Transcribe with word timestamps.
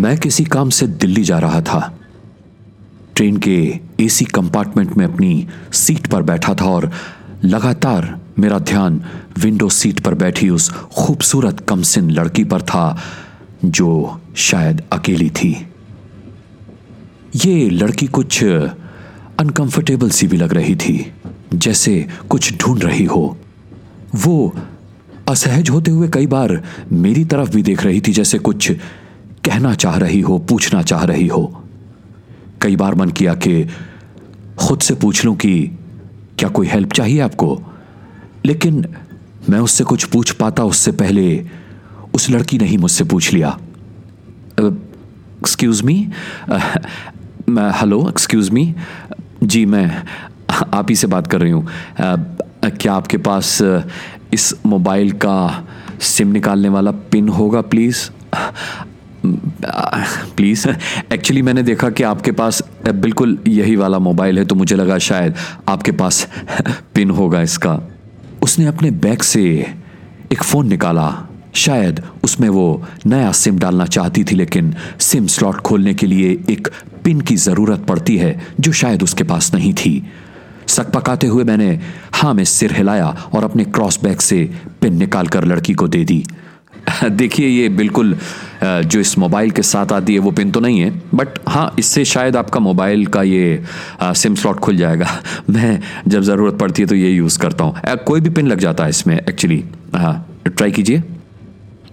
मैं 0.00 0.16
किसी 0.18 0.44
काम 0.44 0.70
से 0.70 0.86
दिल्ली 0.86 1.22
जा 1.24 1.38
रहा 1.38 1.60
था। 1.60 1.78
ट्रेन 3.16 3.36
के 3.36 3.56
एसी 4.00 4.24
कंपार्टमेंट 4.24 4.96
में 4.96 5.04
अपनी 5.04 5.48
सीट 5.72 6.06
पर 6.06 6.22
बैठा 6.22 6.54
था 6.54 6.64
और 6.64 6.90
लगातार 7.44 8.20
मेरा 8.38 8.58
ध्यान 8.58 9.00
विंडो 9.38 9.68
सीट 9.68 10.00
पर 10.00 10.14
बैठी 10.14 10.48
उस 10.48 10.70
खूबसूरत 10.70 11.60
कमसिन 11.68 12.10
लड़की 12.10 12.44
पर 12.44 12.62
था, 12.62 12.98
जो 13.64 14.20
शायद 14.36 14.82
अकेली 14.92 15.30
थी। 15.30 15.50
ये 17.36 17.68
लड़की 17.70 18.06
कुछ 18.06 18.42
अनकंफर्टेबल 18.44 20.10
सी 20.10 20.26
भी 20.26 20.36
लग 20.36 20.54
रही 20.54 20.76
थी, 20.76 21.12
जैसे 21.54 22.06
कुछ 22.28 22.56
ढूंढ 22.56 22.84
रही 22.84 23.04
हो। 23.04 23.36
वो 24.16 24.54
असहज 25.28 25.70
होते 25.70 25.90
हुए 25.90 26.08
कई 26.08 26.26
बार 26.26 26.62
मेरी 26.92 27.24
तरफ़ 27.24 27.50
भी 27.50 27.62
देख 27.62 27.84
रही 27.84 28.00
थी, 28.00 28.12
जैसे 28.12 28.38
कुछ 28.38 28.72
कहना 29.44 29.74
चाह 29.74 29.96
रही 29.98 30.20
हो, 30.20 30.38
पूछना 30.40 30.82
चाह 30.82 31.04
रही 31.04 31.26
हो। 31.26 31.62
कई 32.62 32.76
बार 32.76 32.94
मन 32.94 33.10
किया 33.10 33.34
कि 33.34 33.66
खुद 34.58 34.80
से 34.80 34.94
पूछ 34.94 35.24
लूँ 35.24 35.34
कि 35.36 35.54
क्या 36.38 36.48
कोई 36.48 36.66
हेल्प 36.66 36.92
चाहिए 36.92 37.20
आपको? 37.20 37.60
लेकिन 38.46 38.84
मैं 39.50 39.58
उससे 39.58 39.84
कुछ 39.84 40.04
पूछ 40.04 40.30
पाता, 40.32 40.64
उससे 40.64 40.92
पहले 40.92 41.46
उस 42.14 42.30
लड़की 42.30 42.58
ने 42.58 42.64
ही 42.64 42.76
मुझसे 42.76 43.04
पूछ 43.04 43.32
लिया। 43.32 43.58
Excuse 44.58 45.82
me 45.84 45.96
hello 47.50 48.08
excuse 48.08 48.50
me 48.52 48.74
जी, 49.42 49.64
मैं 49.66 50.02
आप 50.74 50.86
ही 50.90 50.96
से 50.96 51.06
बात 51.06 51.26
कर 51.26 51.40
रही 51.40 51.52
हूँ। 51.52 51.66
क्या 52.64 52.92
आपके 52.92 53.16
पास 53.18 53.58
इस 54.32 54.54
मोबाइल 54.66 55.12
का 55.24 55.66
सिम 56.00 56.28
निकालने 56.28 56.68
वाला 56.68 56.90
पिन 57.12 57.28
होगा 57.28 57.60
प्लीज़ 57.62 58.08
प्लीज़ 59.26 60.68
एक्चुअली 61.12 61.42
मैंने 61.42 61.62
देखा 61.62 61.90
कि 61.90 62.02
आपके 62.02 62.32
पास 62.32 62.62
बिल्कुल 62.88 63.38
यही 63.48 63.76
वाला 63.76 63.98
मोबाइल 63.98 64.38
है 64.38 64.44
तो 64.44 64.54
मुझे 64.54 64.76
लगा 64.76 64.98
शायद 64.98 65.34
आपके 65.68 65.92
पास 65.92 66.28
पिन 66.94 67.10
होगा 67.10 67.42
इसका। 67.42 67.80
उसने 68.42 68.66
अपने 68.66 68.90
बैग 68.90 69.22
से 69.22 69.42
एक 70.32 70.42
फ़ोन 70.42 70.68
निकाला। 70.68 71.26
शायद 71.54 72.02
उसमें 72.24 72.48
वो 72.48 72.82
नया 73.06 73.32
सिम 73.32 73.58
डालना 73.58 73.86
चाहती 73.86 74.24
थी, 74.24 74.34
लेकिन 74.34 74.74
सिम 75.00 75.26
स्लॉट 75.26 75.56
खोलने 75.56 75.94
के 75.94 76.06
लिए 76.06 76.30
एक 76.50 76.68
पिन 77.04 77.20
की 77.20 77.36
ज़रूरत 77.36 77.80
पड़ती 77.80 78.16
है, 78.18 78.46
जो 78.60 78.72
शायद 78.72 79.02
उसके 79.02 79.24
पास 79.24 79.54
नहीं 79.54 79.74
थी। 79.74 80.10
सक 80.66 80.90
पकाते 80.90 81.26
हुए 81.26 81.44
मैंने 81.44 81.80
हाँ 82.12 82.34
में 82.34 82.44
सिर 82.44 82.72
हिलाया 82.72 83.16
और 83.34 83.44
अपने 83.44 83.64
क्रॉस 83.64 84.02
बैग 84.02 84.18
से 84.18 84.50
पिन 84.80 84.96
निकाल 84.96 85.26
कर 85.26 85.44
लड़की 85.44 85.74
को 85.74 85.88
दे 85.88 86.04
दी। 86.04 86.24
देखिए, 87.10 87.46
ये 87.46 87.68
बिल्कुल 87.68 88.16
जो 88.62 89.00
इस 89.00 89.16
मोबाइल 89.18 89.50
के 89.50 89.62
साथ 89.62 89.92
आती 89.92 90.14
है, 90.14 90.18
वो 90.18 90.30
पिन 90.30 90.50
तो 90.50 90.60
नहीं 90.60 90.80
है, 90.80 90.90
बट 91.14 91.38
हाँ 91.48 91.74
इससे 91.78 92.04
शायद 92.04 92.36
आपका 92.36 92.60
मोबाइल 92.60 93.06
का 93.06 93.22
ये 93.22 93.62
सिम 94.02 94.34
स्लॉट 94.34 94.58
खुल 94.60 94.76
जाएगा। 94.76 95.08
मैं 95.50 95.80
जब 96.08 96.22
ज़रूरत 96.22 96.58
पड़ती 96.58 96.82
है 96.82 96.88
तो 96.88 96.94
ये 96.94 97.10
यूज़ 97.10 97.38
करता 97.38 97.64
हूँ। 97.64 97.96
कोई 98.06 98.20
भी 98.20 98.30
पिन 98.30 98.46
लग 98.46 98.58
जाता 98.58 98.84
है 98.84 98.90
इसमें 98.90 99.16
एक्चुअली 99.18 99.62
हाँ 99.96 100.14
ट्राई 100.46 100.70
कीजिए। 100.70 101.02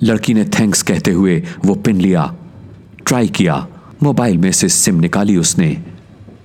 लड़की 0.03 0.34
ने 0.34 0.45
थैंक्स 0.59 0.81
कहते 0.84 1.11
हुए 1.11 1.41
वो 1.66 1.75
पिन 1.75 2.01
लिया। 2.01 2.34
ट्राई 3.06 3.28
किया। 3.28 3.66
मोबाइल 4.03 4.38
में 4.38 4.51
से 4.51 4.69
सिम 4.69 5.00
निकाली 5.00 5.38
उसने। 5.38 5.75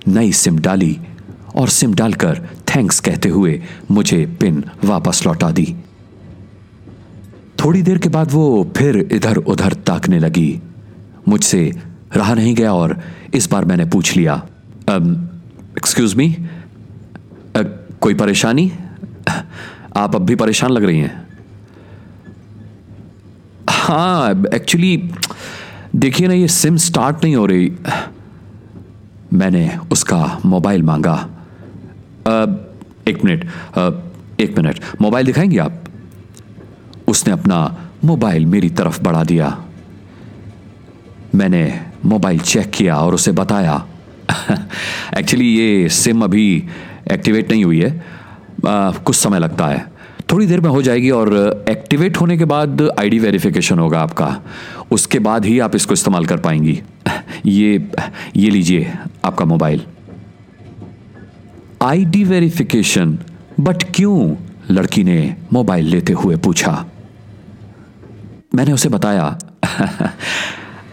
नई 0.07 0.31
सिम 0.33 0.57
डाली 0.59 0.97
और 1.55 1.69
सिम 1.69 1.93
डालकर 1.93 2.41
थैंक्स 2.69 2.99
कहते 2.99 3.29
हुए 3.29 3.61
मुझे 3.91 4.25
पिन 4.39 4.63
वापस 4.85 5.21
लौटा 5.25 5.51
दी। 5.51 5.75
थोड़ी 7.63 7.81
देर 7.81 7.97
के 7.97 8.09
बाद 8.09 8.31
वो 8.31 8.71
फिर 8.77 8.97
इधर 9.11 9.37
उधर 9.37 9.73
ताकने 9.87 10.19
लगी। 10.19 10.61
मुझसे, 11.27 11.71
रहा 12.15 12.33
नहीं 12.33 12.53
गया 12.55 12.73
और 12.73 12.99
इस 13.33 13.49
बार 13.51 13.65
मैंने 13.65 13.85
पूछ 13.85 14.15
लिया। 14.15 14.35
एक्सक्यूज 14.89 16.15
मी 16.15 16.35
कोई 17.57 18.13
परेशानी? 18.13 18.71
आप 19.95 20.15
अब 20.15 20.25
भी 20.25 20.35
परेशान 20.35 20.71
लग 20.71 20.83
रही 20.83 20.99
हैं? 20.99 21.27
हाँ 23.69 24.43
एक्चुअली 24.53 25.11
देखिए 25.95 26.27
ना, 26.27 26.33
ये 26.33 26.47
सिम 26.47 26.77
स्टार्ट 26.77 27.23
नहीं 27.23 27.35
हो 27.35 27.45
रही। 27.45 27.71
मैंने 29.33 29.69
उसका 29.91 30.39
मोबाइल 30.45 30.83
मांगा। 30.83 31.15
एक 33.07 33.23
मिनट 33.25 33.47
एक 34.41 34.57
मिनट। 34.57 34.79
मोबाइल 35.01 35.25
दिखाएँगे 35.25 35.57
आप? 35.57 35.83
उसने 37.07 37.33
अपना 37.33 37.89
मोबाइल 38.03 38.45
मेरी 38.45 38.69
तरफ़ 38.69 39.01
बढ़ा 39.01 39.23
दिया। 39.23 39.65
मैंने 41.35 41.81
मोबाइल 42.05 42.39
चेक 42.39 42.69
किया 42.69 42.97
और 42.97 43.13
उसे 43.13 43.31
बताया। 43.31 43.85
एक्चुअली 45.17 45.45
ये 45.45 45.89
सिम 45.89 46.23
अभी 46.23 46.63
एक्टिवेट 47.11 47.51
नहीं 47.51 47.65
हुई 47.65 47.81
है। 47.81 48.05
आ, 48.67 48.91
कुछ 48.91 49.15
समय 49.15 49.39
लगता 49.39 49.67
है। 49.67 49.93
थोड़ी 50.31 50.45
देर 50.45 50.61
में 50.61 50.69
हो 50.69 50.81
जाएगी 50.81 51.09
और 51.09 51.33
एक्टिवेट 51.69 52.17
होने 52.17 52.37
के 52.37 52.45
बाद 52.45 52.89
आईडी 52.99 53.19
वेरिफिकेशन 53.19 53.79
होगा 53.79 53.99
आपका। 53.99 54.41
उसके 54.91 55.19
बाद 55.19 55.45
ही 55.45 55.59
आप 55.59 55.75
इसको 55.75 55.93
इस्तेमाल 55.93 56.25
कर 56.25 56.37
पाएँगी। 56.37 56.81
ये 57.45 57.91
ये 58.35 58.49
लीजिए 58.49 58.93
आपका 59.25 59.45
मोबाइल। 59.45 59.81
आईडी 61.81 62.23
वेरिफिकेशन 62.23 63.19
बट 63.59 63.83
क्यों 63.95 64.35
लड़की 64.71 65.03
ने 65.03 65.35
मोबाइल 65.53 65.85
लेते 65.85 66.13
हुए 66.13 66.35
पूछा? 66.35 66.85
मैंने 68.55 68.73
उसे 68.73 68.89
बताया। 68.89 69.25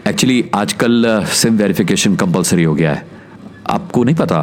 एक्चुअली 0.07 0.43
आजकल 0.55 1.23
सिम 1.33 1.57
वेरिफिकेशन 1.57 2.15
कंपलसरी 2.15 2.63
हो 2.63 2.73
गया 2.75 2.93
है। 2.93 3.05
आपको 3.69 4.03
नहीं 4.03 4.15
पता? 4.15 4.39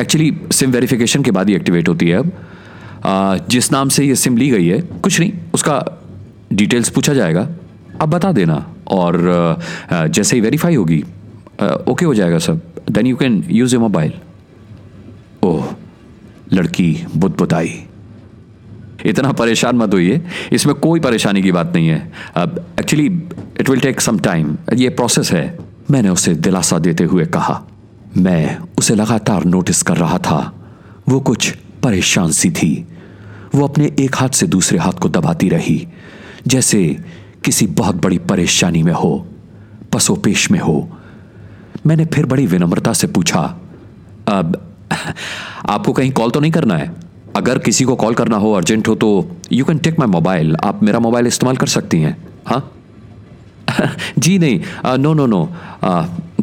एक्चुअली 0.00 0.32
सिम 0.52 0.70
वेरिफिकेशन 0.70 1.22
के 1.22 1.30
बाद 1.30 1.48
ही 1.48 1.54
एक्टिवेट 1.54 1.88
होती 1.88 2.08
है 2.08 2.18
अब। 2.18 2.32
Uh, 2.98 3.48
जिस 3.50 3.70
नाम 3.72 3.88
से 3.88 4.04
ये 4.04 4.14
सिम 4.14 4.36
ली 4.36 4.48
गई 4.50 4.66
है 4.66 4.80
कुछ 5.02 5.18
नहीं 5.20 5.32
उसका 5.54 5.74
डिटेल्स 6.52 6.88
पूछा 6.90 7.14
जाएगा। 7.14 7.40
आप 8.02 8.08
बता 8.08 8.32
देना 8.32 8.56
और 8.88 9.16
uh, 9.92 10.06
जैसे 10.06 10.36
ही 10.36 10.40
वेरीफाई 10.42 10.74
होगी 10.74 11.02
ओके 11.88 12.04
हो 12.04 12.14
जाएगा 12.14 12.38
सब। 12.38 12.60
Then 12.90 13.06
you 13.06 13.16
can 13.16 13.42
use 13.50 13.74
a 13.76 13.78
mobile 13.78 14.12
oh 15.42 15.74
लड़की 16.52 17.06
बुदबुदाई। 17.16 17.84
इतना 19.06 19.32
परेशान 19.32 19.76
मत 19.76 19.94
होइए। 19.94 20.26
इसमें 20.52 20.74
कोई 20.74 21.00
परेशानी 21.00 21.42
की 21.42 21.52
बात 21.52 21.72
नहीं 21.74 21.88
है। 21.88 22.12
अब 22.34 22.66
actually 22.80 23.06
it 23.60 23.70
will 23.70 23.80
take 23.80 24.00
some 24.00 24.18
time 24.18 24.56
ये 24.74 24.88
प्रोसेस 24.88 25.32
है। 25.32 25.58
मैंने 25.90 26.08
उसे 26.08 26.34
दिलासा 26.34 26.78
देते 26.78 27.04
हुए 27.04 27.26
कहा। 27.26 27.62
मैं 28.16 28.58
उसे 28.78 28.94
लगातार 28.94 29.44
नोटिस 29.44 29.82
कर 29.82 29.96
रहा 29.96 30.18
था। 30.18 30.54
वो 31.08 31.20
कुछ 31.20 31.56
परेशान 31.82 32.30
सी 32.30 32.50
थी। 32.50 32.88
वो 33.54 33.68
अपने 33.68 33.92
एक 34.00 34.16
हाथ 34.16 34.28
से 34.28 34.46
दूसरे 34.46 34.78
हाथ 34.78 34.92
को 34.92 35.08
दबाती 35.08 35.48
रही। 35.48 35.88
जैसे 36.46 37.04
किसी 37.44 37.66
बहुत 37.66 37.96
बड़ी 37.96 38.18
परेशानी 38.18 38.82
में 38.82 38.92
हो, 38.92 39.26
पसोपेश 39.92 40.50
में 40.50 40.60
हो। 40.60 40.98
मैंने 41.86 42.04
फिर 42.04 42.26
बड़ी 42.26 42.46
विनम्रता 42.46 42.92
से 42.92 43.06
पूछा, 43.06 43.60
अब, 44.28 44.74
आपको 45.68 45.92
कहीं 45.92 46.12
कॉल 46.12 46.30
तो 46.30 46.40
नहीं 46.40 46.52
करना 46.52 46.76
है? 46.76 47.05
अगर 47.36 47.58
किसी 47.58 47.84
को 47.84 47.96
कॉल 47.96 48.14
करना 48.14 48.36
हो 48.36 48.52
अर्जेंट 48.52 48.88
हो 48.88 48.94
तो 48.94 49.36
you 49.52 49.64
can 49.64 49.78
take 49.78 49.98
my 49.98 50.08
mobile 50.08 50.56
आप 50.64 50.82
मेरा 50.82 50.98
मोबाइल 50.98 51.26
इस्तेमाल 51.26 51.56
कर 51.56 51.66
सकती 51.66 52.00
हैं। 52.00 52.28
हाँ? 52.46 52.72
जी 54.18 54.38
नहीं। 54.38 54.60
नो 54.98 55.14
नो 55.14 55.26
नो 55.26 55.48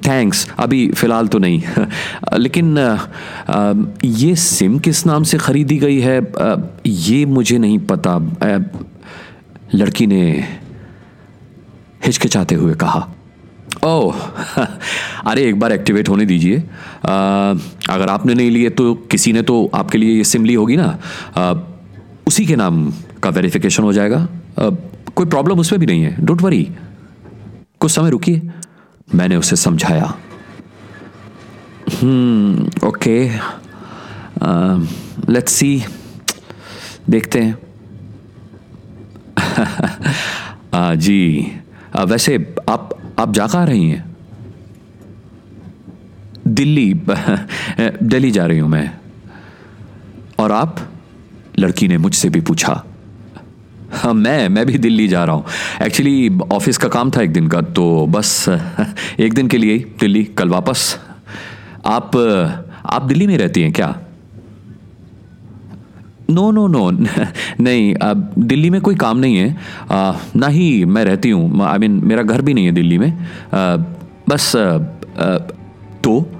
थैंक्स 0.07 0.51
अभी 0.59 0.91
फ़िलहाल 0.91 1.27
तो 1.27 1.39
नहीं। 1.39 1.63
लेकिन 2.37 2.79
आ, 2.79 2.97
आ, 3.49 3.73
ये 4.05 4.35
सिम 4.35 4.79
किस 4.79 5.05
नाम 5.05 5.23
से 5.23 5.37
ख़रीदी 5.37 5.77
गई 5.77 5.99
है? 5.99 6.31
आ, 6.41 6.55
ये 6.85 7.25
मुझे 7.25 7.57
नहीं 7.57 7.79
पता। 7.79 8.17
लड़की 9.75 10.07
ने 10.07 10.47
हिचकिचाते 12.05 12.55
हुए 12.55 12.73
कहा। 12.73 13.12
ओह 13.85 14.15
अरे 15.25 15.43
एक 15.43 15.59
बार 15.59 15.71
एक्टिवेट 15.71 16.09
होने 16.09 16.25
दीजिए। 16.25 16.57
अगर 17.89 18.09
आपने 18.09 18.33
नहीं 18.33 18.51
लिए 18.51 18.69
तो 18.69 18.93
किसी 18.93 19.33
ने 19.33 19.41
तो 19.41 19.71
आपके 19.73 19.97
लिए 19.97 20.17
ये 20.17 20.23
सिम 20.23 20.45
ली 20.45 20.53
होगी 20.53 20.77
ना। 20.77 20.99
आ, 21.37 21.53
उसी 22.27 22.45
के 22.45 22.55
नाम 22.55 22.93
का 23.23 23.29
वेरिफिकेशन 23.29 23.83
हो 23.83 23.93
जाएगा। 23.93 24.17
आ, 24.17 24.69
कोई 25.15 25.25
प्रॉब्लम 25.25 25.59
उसमें 25.59 25.79
भी 25.79 25.85
नहीं 25.85 26.03
है। 26.03 26.25
डोंट 26.25 26.41
वरी 26.41 26.69
कुछ 27.79 27.91
समय 27.91 28.09
रुकिए। 28.09 28.41
मैंने 29.15 29.35
उसे 29.35 29.55
समझाया। 29.55 30.13
ओके 32.87 33.29
लेट्स 35.31 35.51
सी 35.51 35.83
देखते 37.09 37.39
हैं। 37.39 37.57
आ, 40.73 40.95
जी। 40.95 41.51
आ, 41.95 42.03
वैसे 42.03 42.55
आप 42.69 42.89
आप 43.19 43.33
जा 43.33 43.47
कहाँ 43.47 43.65
रही 43.65 43.89
हैं? 43.89 44.15
दिल्ली 46.47 46.93
दिल्ली 48.03 48.31
जा 48.31 48.45
रही 48.45 48.59
हूँ 48.59 48.69
मैं। 48.69 48.91
और 50.39 50.51
आप? 50.51 50.89
लड़की 51.59 51.87
ने 51.87 51.97
मुझसे 51.97 52.29
भी 52.29 52.41
पूछा। 52.41 52.83
हाँ 53.91 54.13
मैं 54.13 54.49
मैं 54.49 54.65
भी 54.65 54.77
दिल्ली 54.77 55.07
जा 55.07 55.23
रहा 55.23 55.35
हूँ। 55.35 55.45
एक्चुअली 55.81 56.39
ऑफ़िस 56.51 56.77
का 56.77 56.87
काम 56.87 57.11
था 57.11 57.21
एक 57.21 57.33
दिन 57.33 57.47
का 57.47 57.61
तो 57.61 58.07
बस, 58.07 58.45
एक 59.19 59.33
दिन 59.33 59.47
के 59.47 59.57
लिए 59.57 59.73
ही 59.73 59.79
दिल्ली, 59.99 60.23
कल 60.23 60.49
वापस। 60.49 60.99
आप 61.85 62.11
आप 62.85 63.01
दिल्ली 63.01 63.27
में 63.27 63.37
रहती 63.37 63.61
हैं 63.61 63.73
क्या? 63.73 63.99
नो 66.29 66.51
नो 66.51 66.67
नो 66.67 66.91
नहीं 67.59 67.95
अब 67.95 68.33
दिल्ली 68.39 68.69
में 68.69 68.81
कोई 68.81 68.95
काम 68.95 69.17
नहीं 69.17 69.37
है। 69.37 69.57
आ, 69.91 70.13
ना 70.35 70.47
ही 70.47 70.85
मैं 70.85 71.05
रहती 71.05 71.29
हूँ। 71.29 71.63
आई 71.63 71.77
मीन 71.77 71.91
मेरा 71.91 72.23
घर 72.23 72.41
भी 72.41 72.53
नहीं 72.53 72.65
है 72.65 72.71
दिल्ली 72.71 72.97
में। 72.97 73.11
आ, 73.11 73.77
बस 74.29 74.55
आ, 74.55 74.59
आ, 74.59 75.37
तो 76.03 76.31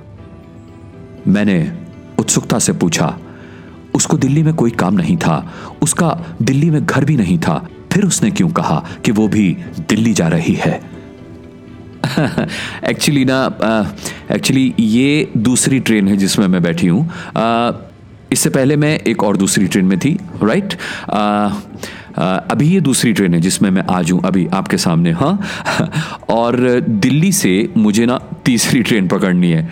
मैंने 1.27 1.73
उत्सुकता 2.19 2.59
से 2.59 2.73
पूछा 2.73 3.17
उसको 3.95 4.17
दिल्ली 4.17 4.43
में 4.43 4.53
कोई 4.53 4.71
काम 4.71 4.93
नहीं 4.93 5.17
था। 5.17 5.53
उसका 5.81 6.35
दिल्ली 6.41 6.69
में 6.69 6.85
घर 6.85 7.05
भी 7.05 7.17
नहीं 7.17 7.39
था। 7.39 7.67
फिर 7.91 8.05
उसने 8.05 8.31
क्यों 8.31 8.49
कहा 8.49 8.85
कि 9.05 9.11
वो 9.11 9.27
भी 9.27 9.57
दिल्ली 9.89 10.13
जा 10.13 10.27
रही 10.27 10.53
है? 10.53 10.81
एक्चुअली 12.83 13.25
ना 13.25 13.57
एक्चुअली 14.31 14.73
ये 14.79 15.31
दूसरी 15.37 15.79
ट्रेन 15.79 16.07
है 16.07 16.17
जिसमें 16.17 16.47
मैं 16.47 16.63
बैठी 16.63 16.87
हूँ। 16.87 17.09
इससे 18.33 18.49
पहले 18.49 18.75
मैं 18.75 18.97
एक 18.99 19.23
और 19.23 19.37
दूसरी 19.37 19.67
ट्रेन 19.67 19.85
में 19.85 19.97
थी 19.99 20.17
राइट 20.43 20.73
अभी 22.15 22.67
ये 22.67 22.79
दूसरी 22.81 23.13
ट्रेन 23.13 23.33
है 23.33 23.39
जिसमें 23.41 23.69
मैं 23.71 23.83
आज 23.89 24.11
हूँ, 24.11 24.21
अभी 24.25 24.47
आपके 24.53 24.77
सामने 24.77 25.11
हाँ? 25.11 25.39
और 26.29 26.57
दिल्ली 26.79 27.31
से 27.31 27.69
मुझे 27.77 28.05
ना 28.05 28.17
तीसरी 28.45 28.81
ट्रेन 28.83 29.07
पकड़नी 29.07 29.51
है। 29.51 29.69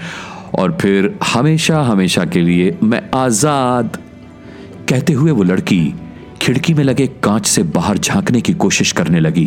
और 0.59 0.77
फिर 0.81 1.17
हमेशा 1.33 1.81
हमेशा 1.81 2.25
के 2.25 2.41
लिए 2.41 2.77
मैं 2.83 3.01
आज़ाद। 3.15 3.97
कहते 4.89 5.13
हुए 5.13 5.31
वो 5.31 5.43
लड़की 5.43 5.93
खिड़की 6.41 6.73
में 6.73 6.83
लगे 6.83 7.07
कांच 7.23 7.45
से 7.45 7.63
बाहर 7.63 7.97
झांकने 7.97 8.41
की 8.41 8.53
कोशिश 8.53 8.91
करने 8.91 9.19
लगी। 9.19 9.45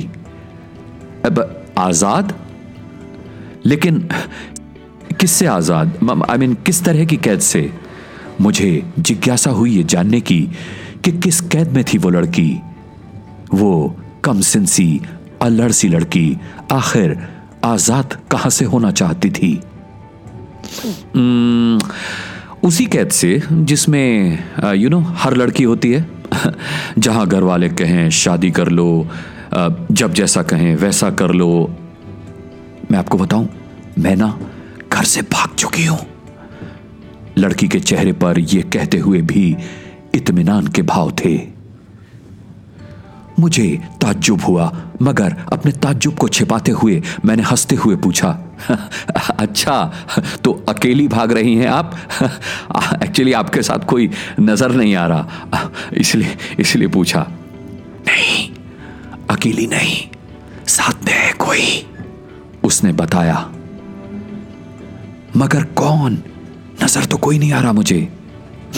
अब 1.26 1.64
आज़ाद? 1.78 2.32
लेकिन 3.66 4.08
किससे 5.20 5.46
आज़ाद? 5.46 5.98
आई 6.30 6.38
मीन 6.38 6.54
किस 6.66 6.84
तरह 6.84 7.04
की 7.04 7.16
कैद 7.16 7.40
से? 7.40 7.83
मुझे 8.40 8.70
जिज्ञासा 8.98 9.50
हुई 9.50 9.76
ये 9.76 9.82
जानने 9.84 10.20
की 10.20 10.40
कि 11.04 11.12
किस 11.12 11.40
कैद 11.40 11.68
में 11.68 11.84
थी 11.84 11.98
वो 11.98 12.10
लड़की। 12.10 12.60
वो 13.54 13.96
कम 14.24 14.40
सिंसी 14.40 15.00
अलड़ 15.42 15.70
सी 15.72 15.88
लड़की, 15.88 16.36
आखिर 16.72 17.16
आज़ाद 17.64 18.18
कहाँ 18.30 18.50
से 18.50 18.64
होना 18.64 18.90
चाहती 18.90 19.30
थी? 19.30 19.52
उसी 22.64 22.86
कैद 22.86 23.10
से 23.10 23.40
जिसमें 23.52 24.38
यू 24.74 24.88
नो 24.90 25.00
हर 25.00 25.36
लड़की 25.36 25.64
होती 25.64 25.92
है, 25.92 26.06
जहाँ 26.98 27.26
घर 27.26 27.42
वाले 27.42 27.68
कहें, 27.68 28.10
शादी 28.10 28.50
कर 28.50 28.68
लो 28.68 29.06
जब 29.54 30.12
जैसा 30.14 30.42
कहें, 30.42 30.74
वैसा 30.76 31.10
कर 31.10 31.30
लो। 31.30 31.50
मैं 32.90 32.98
आपको 32.98 33.18
बताऊँ, 33.18 33.48
मैं 33.98 34.16
ना 34.16 34.38
घर 34.92 35.04
से 35.04 35.22
भाग 35.22 35.54
चुकी 35.54 35.84
हूँ। 35.84 36.13
लड़की 37.38 37.68
के 37.68 37.80
चेहरे 37.80 38.12
पर 38.12 38.38
यह 38.38 38.62
कहते 38.72 38.98
हुए 38.98 39.20
भी 39.22 39.56
इतमान 40.14 40.66
के 40.66 40.82
भाव 40.82 41.10
थे। 41.24 41.38
मुझे 43.38 43.66
ताज्जुब 44.00 44.40
हुआ, 44.40 44.72
मगर 45.02 45.36
अपने 45.52 45.72
ताज्जुब 45.72 46.14
को 46.14 46.28
छिपाते 46.28 46.72
हुए 46.72 47.02
मैंने 47.24 47.42
हँसते 47.42 47.76
हुए 47.76 47.96
पूछा 47.96 48.28
अच्छा 49.30 49.92
तो 50.44 50.52
अकेली 50.68 51.06
भाग 51.08 51.32
रही 51.32 51.54
हैं 51.56 51.68
आप? 51.68 51.94
एक्चुअली 53.02 53.32
आपके 53.32 53.62
साथ 53.62 53.86
कोई 53.86 54.10
नज़र 54.40 54.72
नहीं 54.72 54.94
आ 54.94 55.06
रहा। 55.06 55.70
इसलिए 55.92 56.36
इसलिए 56.60 56.88
पूछा, 56.88 57.26
नहीं, 58.08 58.48
अकेली 59.30 59.66
नहीं, 59.66 59.96
साथ 60.66 61.04
में 61.04 61.12
है 61.12 61.32
कोई? 61.38 61.66
उसने 62.64 62.92
बताया, 62.92 63.36
मगर 65.36 65.64
कौन 65.74 66.18
नज़र 66.82 67.04
तो 67.04 67.16
कोई 67.16 67.38
नहीं 67.38 67.52
आ 67.52 67.60
रहा 67.60 67.72
मुझे। 67.72 68.08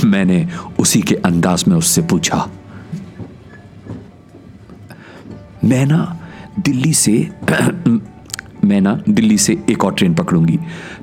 मैंने 0.05 0.49
उसी 0.79 1.03
के 1.03 1.15
अंदाज 1.15 1.65
में 1.69 1.77
उससे 1.77 2.03
पूछा। 2.03 2.51
मैं 5.65 5.87
ना 5.87 6.19
दिल्ली 6.59 6.95
से, 6.95 7.31
मैं 8.65 8.81
ना 8.81 9.03
दिल्ली 9.09 9.39
से 9.39 9.65
एक 9.71 9.85
और 9.85 9.95
ट्रेन 9.95 10.15
पकड़ूँगी। 10.15 10.59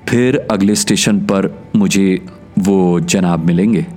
फिर 0.10 0.48
अगले 0.52 0.76
स्टेशन 0.76 1.20
पर 1.20 1.64
मुझे 1.76 2.26
वो 2.60 3.00
जनाब 3.00 3.46
मिलेंगे। 3.46 3.88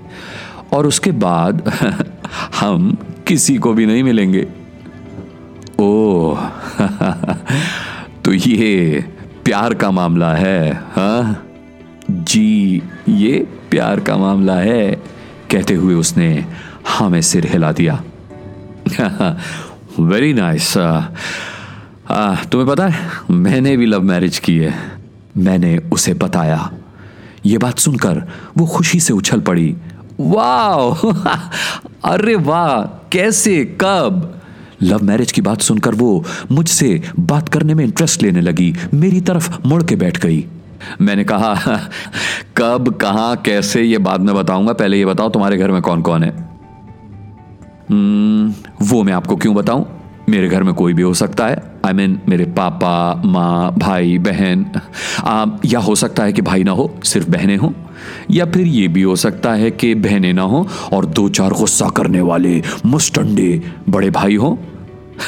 और 0.72 0.86
उसके 0.86 1.10
बाद 1.12 1.68
हम 2.60 2.96
किसी 3.26 3.56
को 3.56 3.72
भी 3.72 3.86
नहीं 3.86 4.02
मिलेंगे। 4.02 4.46
ओ 5.78 6.36
तो 8.24 8.32
ये 8.32 9.04
प्यार 9.44 9.74
का 9.74 9.90
मामला 9.90 10.34
है 10.34 10.72
हाँ? 10.74 11.45
जी, 12.26 12.82
ये 13.08 13.46
प्यार 13.70 14.00
का 14.00 14.16
मामला 14.16 14.54
है, 14.54 14.92
कहते 15.50 15.74
हुए 15.74 15.94
उसने 15.94 16.46
हाँ 16.84 17.10
में 17.10 17.20
सिर 17.20 17.46
हिला 17.46 17.72
दिया। 17.72 18.02
वेरी 20.00 20.32
नाइस 20.32 20.74
तुम्हें 22.52 22.66
पता 22.66 22.86
है, 22.86 23.10
मैंने 23.30 23.76
भी 23.76 23.86
लव 23.86 24.02
मैरिज 24.02 24.38
की 24.38 24.58
है। 24.58 24.74
मैंने 25.36 25.78
उसे 25.78 26.14
बताया। 26.14 26.72
ये 27.46 27.58
बात 27.58 27.78
सुनकर 27.78 28.22
वो 28.58 28.66
खुशी 28.66 29.00
से 29.00 29.12
उछल 29.12 29.40
पड़ी। 29.40 29.76
वाह 30.20 31.08
अरे 32.04 32.34
वाह, 32.34 32.82
कैसे, 33.12 33.78
कब? 33.80 34.40
लव 34.82 35.02
मैरिज 35.02 35.32
की 35.32 35.40
बात 35.40 35.60
सुनकर 35.60 35.94
वो 35.94 36.24
मुझसे 36.52 37.02
बात 37.18 37.48
करने 37.48 37.74
में 37.74 37.84
इंटरेस्ट 37.84 38.22
लेने 38.22 38.40
लगी। 38.40 38.74
मेरी 38.94 39.20
तरफ़ 39.20 39.66
मुड़ 39.66 39.82
के 39.82 39.96
बैठ 39.96 40.18
गई। 40.18 40.46
मैंने 41.00 41.24
कहा 41.24 41.54
कब 42.56 42.94
कहा 42.94 43.34
कैसे 43.34 43.82
ये 43.82 43.98
बाद 43.98 44.20
में 44.20 44.34
बताऊँगा। 44.34 44.72
पहले 44.72 44.98
ये 44.98 45.04
बताओ 45.04 45.28
तुम्हारे 45.28 45.56
घर 45.56 45.70
में 45.70 45.82
कौन 45.82 46.02
कौन 46.02 46.22
है? 46.22 46.56
hmm, 47.84 48.68
वो 48.82 49.02
मैं 49.02 49.12
आपको 49.12 49.36
क्यों 49.36 49.54
बताऊँ? 49.54 49.92
मेरे 50.28 50.48
घर 50.48 50.62
में 50.62 50.74
कोई 50.74 50.92
भी 50.92 51.02
हो 51.02 51.14
सकता 51.14 51.46
है। 51.46 51.76
आई 51.86 51.92
I 51.92 51.96
मीन 51.96 52.16
mean, 52.16 52.28
मेरे 52.28 52.44
पापा 52.44 53.22
माँ 53.24 53.74
भाई 53.78 54.18
बहन 54.18 54.66
आ, 55.24 55.46
या 55.64 55.78
हो 55.78 55.94
सकता 55.94 56.22
है 56.22 56.32
कि 56.32 56.42
भाई 56.42 56.64
ना 56.64 56.70
हो 56.70 56.94
सिर्फ़ 57.04 57.30
बहनें 57.30 57.56
हो 57.56 57.74
या 58.30 58.44
फिर 58.44 58.66
ये 58.66 58.88
भी 58.88 59.02
हो 59.02 59.16
सकता 59.16 59.52
है 59.52 59.70
कि 59.70 59.94
बहनें 59.94 60.32
ना 60.32 60.42
हो 60.42 60.68
और 60.92 61.06
दो 61.06 61.28
चार 61.28 61.52
गुस्सा 61.52 61.88
करने 61.88 62.20
वाले 62.20 62.62
मुस्टंडे 62.86 63.62
बड़े 63.88 64.10
भाई 64.10 64.36
हो। 64.36 64.58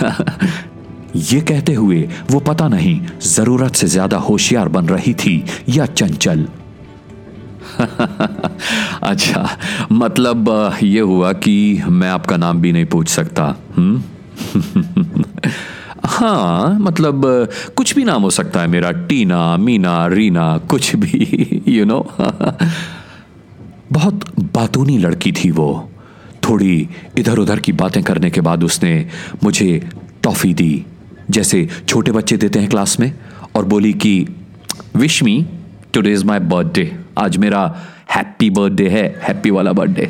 ये 1.16 1.40
कहते 1.40 1.74
हुए 1.74 2.08
वो 2.30 2.40
पता 2.40 2.68
नहीं 2.68 3.00
ज़रूरत 3.26 3.74
से 3.74 3.86
ज़्यादा 3.86 4.16
होशियार 4.18 4.68
बन 4.68 4.88
रही 4.88 5.14
थी 5.14 5.44
या 5.68 5.86
चंचल। 5.86 6.46
अच्छा 9.02 9.48
मतलब 9.92 10.48
ये 10.82 11.00
हुआ 11.00 11.32
कि 11.32 11.82
मैं 11.88 12.08
आपका 12.10 12.36
नाम 12.36 12.60
भी 12.60 12.72
नहीं 12.72 12.84
पूछ 12.84 13.08
सकता 13.08 13.44
हम्म? 13.76 14.02
हाँ 16.06 16.78
मतलब 16.80 17.22
कुछ 17.76 17.94
भी 17.94 18.04
नाम 18.04 18.22
हो 18.22 18.30
सकता 18.30 18.60
है 18.60 18.66
मेरा, 18.66 18.90
टीना, 18.90 19.56
मीना, 19.56 20.06
रीना, 20.06 20.56
कुछ 20.70 20.94
भी 20.96 21.62
यू 21.68 21.84
नो 21.84 22.06
बहुत 23.92 24.24
बातूनी 24.54 24.98
लड़की 24.98 25.32
थी 25.32 25.50
वो। 25.50 25.90
थोड़ी 26.48 26.88
इधर 27.18 27.38
उधर 27.38 27.60
की 27.60 27.72
बातें 27.72 28.02
करने 28.02 28.30
के 28.30 28.40
बाद 28.40 28.64
उसने 28.64 29.06
मुझे 29.44 29.90
टॉफी 30.22 30.54
दी। 30.54 30.84
जैसे 31.30 31.66
छोटे 31.88 32.12
बच्चे 32.12 32.37
देते 32.37 32.58
हैं 32.58 32.68
क्लास 32.70 32.99
में 33.00 33.12
और 33.56 33.64
बोली 33.64 33.92
कि 33.94 34.14
wish 34.97 35.23
me 35.23 35.44
today 35.94 36.12
is 36.12 36.25
my 36.26 36.38
birthday 36.52 36.90
आज 37.18 37.37
मेरा 37.37 37.62
हैप्पी 38.11 38.50
बर्थडे 38.50 38.88
है 38.88 39.04
हैप्पी 39.23 39.50
वाला 39.50 39.73
बर्थडे 39.73 40.08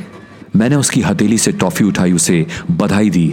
मैंने 0.56 0.76
उसकी 0.76 1.00
हथेली 1.00 1.38
से 1.38 1.52
टॉफी 1.52 1.84
उठाई, 1.84 2.12
उसे 2.12 2.46
बधाई 2.70 3.10
दी। 3.10 3.26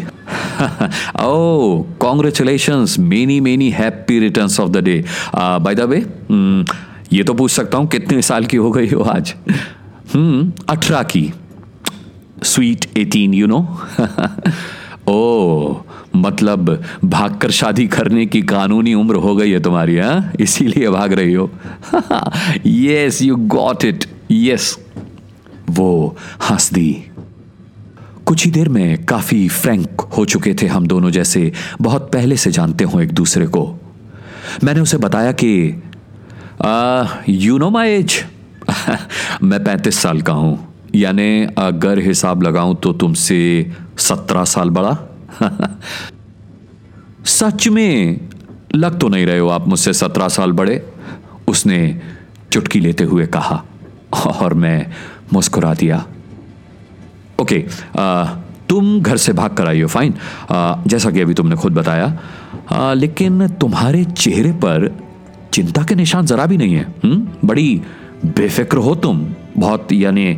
ओ 1.18 1.84
congratulation 2.02 2.86
many 3.02 3.40
many 3.42 3.70
happy 3.72 4.20
return 4.20 4.50
of 4.62 4.70
the 4.72 4.84
day 4.84 5.04
by 5.36 5.76
the 5.76 5.82
way 5.82 5.98
ये 7.14 7.24
तो 7.24 7.34
पूछ 7.34 7.52
सकता 7.52 7.78
हूँ, 7.78 7.88
कितने 7.88 8.22
साल 8.22 8.46
की 8.46 8.58
हो 8.58 8.72
गई 8.72 8.88
हो 8.90 9.02
आज? 9.04 9.34
हम्म 10.14 10.52
अठारह 10.70 11.04
की। 11.04 11.32
Sweet 12.44 12.86
eighteen 12.98 13.34
you 13.34 13.48
know 13.48 13.60
oh 15.10 15.76
मतलब 16.16 16.70
भागकर 17.06 17.52
शादी 17.52 17.88
करने 17.88 18.26
की 18.26 18.42
कानूनी 18.42 18.94
उम्र 18.94 19.16
हो 19.16 19.36
गई 19.36 19.52
है 19.52 19.60
तुम्हारी 19.60 19.98
हाँ? 19.98 20.32
इसीलिए 20.40 20.90
भाग 20.90 21.14
रही 21.14 21.34
हो। 21.34 21.50
Yes 22.66 23.22
you 23.22 23.36
got 23.36 23.86
it 23.86 24.06
yes 24.32 24.78
वो 25.70 26.16
हंस 26.50 26.72
दी 26.74 26.92
कुछ 28.26 28.46
ही 28.46 28.52
देर 28.52 28.70
में 28.70 29.06
काफ़ी 29.06 29.48
फ्रैंक 29.50 30.02
हो 30.18 30.26
चुके 30.26 30.54
थे 30.62 30.68
हम 30.68 30.88
दोनों 30.88 31.10
जैसे 31.12 31.52
बहुत 31.82 32.12
पहले 32.14 32.38
से 32.38 32.52
जानते 32.52 32.84
हो 32.84 33.02
एक 33.02 33.12
दूसरे 33.12 33.48
को। 33.48 33.64
मैंने 34.64 34.80
उसे 34.82 34.98
बताया 34.98 35.32
कि 35.44 35.82
यू 37.30 37.58
नो 37.58 37.70
माई 37.70 37.90
एज 37.90 38.24
मैं 39.44 39.64
पैंतीस 39.64 39.98
साल 39.98 40.22
का 40.22 40.34
हूँ। 40.34 40.75
यानी 40.96 41.48
अगर 41.58 42.00
हिसाब 42.00 42.44
लगाऊँ 42.44 42.76
तो 42.76 42.94
तुमसे 42.94 43.72
सत्रह 43.98 44.44
साल 44.44 44.70
बड़ा। 44.70 44.98
सच 47.26 47.68
में 47.68 48.20
लग 48.76 49.00
तो 49.00 49.08
नहीं 49.08 49.26
रहे 49.26 49.40
हो 49.40 49.50
आप 49.50 49.68
मुझसे 49.68 49.94
सत्रह 49.94 50.28
साल 50.28 50.52
बड़े 50.52 50.94
उसने 51.48 52.02
चुटकी 52.54 52.80
लेते 52.80 53.04
हुए 53.04 53.26
कहा। 53.28 53.64
और 54.14 54.54
मैं 54.54 54.88
मुस्कुरा 55.34 55.74
दिया। 55.74 56.06
ओके 57.42 57.66
आ, 58.00 58.24
तुम 58.70 59.02
घर 59.02 59.18
से 59.18 59.34
भाग 59.34 59.54
कर 59.54 59.68
आई 59.68 59.82
हो 59.82 59.88
फाइन 59.88 60.14
आ, 60.52 60.76
जैसा 60.88 61.12
कि 61.12 61.22
अभी 61.22 61.34
तुमने 61.34 61.56
खुद 61.56 61.74
बताया। 61.74 62.20
आ, 62.72 62.94
लेकिन 62.94 63.48
तुम्हारे 63.48 64.04
चेहरे 64.06 64.52
पर 64.52 64.98
चिंता 65.54 65.84
के 65.84 65.96
निशान 65.96 66.26
जरा 66.26 66.46
भी 66.46 66.58
नहीं 66.58 66.76
है 66.76 66.96
हुँ? 67.04 67.40
बड़ी 67.46 67.82
बेफिक्र 68.26 68.78
हो 68.78 68.96
तुम। 68.96 69.28
बहुत 69.58 69.92
यानी 69.92 70.38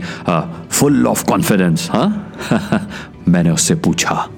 फुल 0.72 1.08
ऑफ़ 1.08 1.26
कॉन्फिडेंस 1.26 1.90
हाँ? 1.92 2.34
मैंने 3.28 3.50
उससे 3.50 3.76
पूछा। 3.76 4.30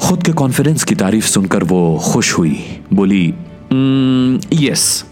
खुद 0.00 0.22
के 0.22 0.32
कॉन्फिडेंस 0.32 0.84
की 0.84 0.94
तारीफ़ 0.94 1.26
सुनकर 1.26 1.64
वो 1.64 1.80
खुश 2.04 2.32
हुई। 2.38 2.82
बोली 2.92 3.34
yes 4.66 5.04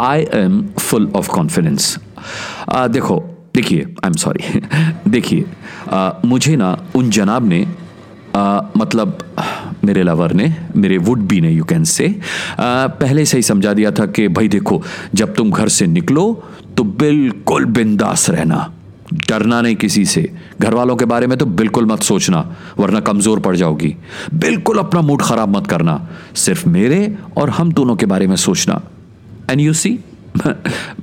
I 0.00 0.26
am 0.34 0.66
full 0.78 1.12
of 1.16 1.28
confidence 1.28 1.98
देखो 2.70 3.22
देखिए 3.54 3.80
आई 3.82 4.06
एम 4.06 4.12
सॉरी 4.12 4.62
देखिए 5.10 5.44
मुझे 6.24 6.56
ना 6.56 6.76
उन 6.94 7.10
जनाब 7.10 7.46
ने 7.46 7.66
आ, 8.36 8.60
मतलब 8.76 9.18
मेरे 9.84 10.02
लवर 10.02 10.32
ने, 10.32 10.54
मेरे 10.76 10.98
वुड 10.98 11.20
बी 11.28 11.40
ने 11.40 11.50
यू 11.50 11.64
कैन 11.64 11.84
से 11.84 12.08
पहले 12.60 13.24
से 13.24 13.38
ही 13.38 13.42
समझा 13.42 13.72
दिया 13.72 13.90
था 13.90 14.06
कि 14.06 14.28
भाई 14.28 14.48
देखो, 14.48 14.82
जब 15.14 15.34
तुम 15.34 15.50
घर 15.50 15.68
से 15.68 15.86
निकलो 15.86 16.32
तो 16.76 16.84
बिल्कुल 16.84 17.64
बिंदास 17.64 18.30
रहना। 18.30 18.70
डरना 19.28 19.60
नहीं 19.60 19.76
किसी 19.76 20.04
से। 20.04 20.22
घर 20.60 20.74
वालों 20.74 20.96
के 20.96 21.04
बारे 21.04 21.26
में 21.26 21.36
तो 21.38 21.46
बिल्कुल 21.46 21.86
मत 21.86 22.02
सोचना, 22.02 22.56
वरना 22.78 23.00
कमज़ोर 23.00 23.40
पड़ 23.40 23.56
जाओगी। 23.56 23.94
बिल्कुल 24.34 24.78
अपना 24.78 25.00
मूड 25.00 25.22
ख़राब 25.22 25.56
मत 25.56 25.66
करना। 25.66 26.08
सिर्फ़ 26.36 26.68
मेरे 26.68 27.16
और 27.36 27.50
हम 27.50 27.72
दोनों 27.72 27.96
के 27.96 28.06
बारे 28.06 28.26
में 28.26 28.36
सोचना। 28.36 28.80
एंड 29.50 29.60
यू 29.60 29.72
सी 29.72 29.98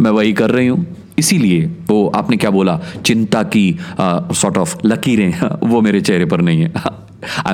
मैं 0.01 0.11
वही 0.11 0.33
कर 0.33 0.51
रही 0.51 0.67
हूँ। 0.67 0.85
इसीलिए 1.19 1.65
वो 1.87 2.07
आपने 2.15 2.37
क्या 2.37 2.49
बोला? 2.49 2.79
चिंता 3.05 3.43
की 3.43 3.77
सॉर्ट 3.99 4.57
ऑफ़ 4.57 4.75
लकीरें, 4.85 5.39
वो 5.63 5.81
मेरे 5.81 6.01
चेहरे 6.01 6.25
पर 6.25 6.41
नहीं 6.41 6.61
है। 6.61 6.73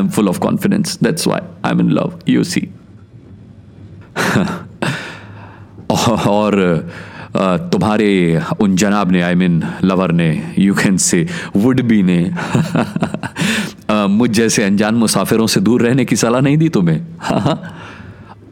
Full 0.08 0.30
of 0.30 0.40
confidence 0.40 0.98
that's 1.04 1.28
why 1.28 1.42
I 1.66 1.72
am 1.72 1.82
in 1.82 1.92
love 1.92 2.20
you 2.30 2.44
see 2.44 2.68
और 6.28 6.56
तुम्हारे 7.72 8.10
उन 8.60 8.76
जनाब 8.76 9.12
ने 9.12 9.22
आई 9.22 9.36
मीन 9.36 9.64
लवर 9.84 10.12
ने 10.12 10.30
you 10.60 10.74
can 10.74 10.98
say 10.98 11.26
would 11.56 11.82
be 11.82 12.02
ने 12.04 12.20
मुझ 14.08 14.30
जैसे 14.30 14.64
अनजान 14.64 14.96
मुसाफिरों 14.96 15.48
से 15.48 15.60
दूर 15.60 15.82
रहने 15.82 16.06
की 16.06 16.16
सलाह 16.16 16.42
नहीं 16.42 16.58
दी 16.58 16.70
तुम्हें? 16.70 17.02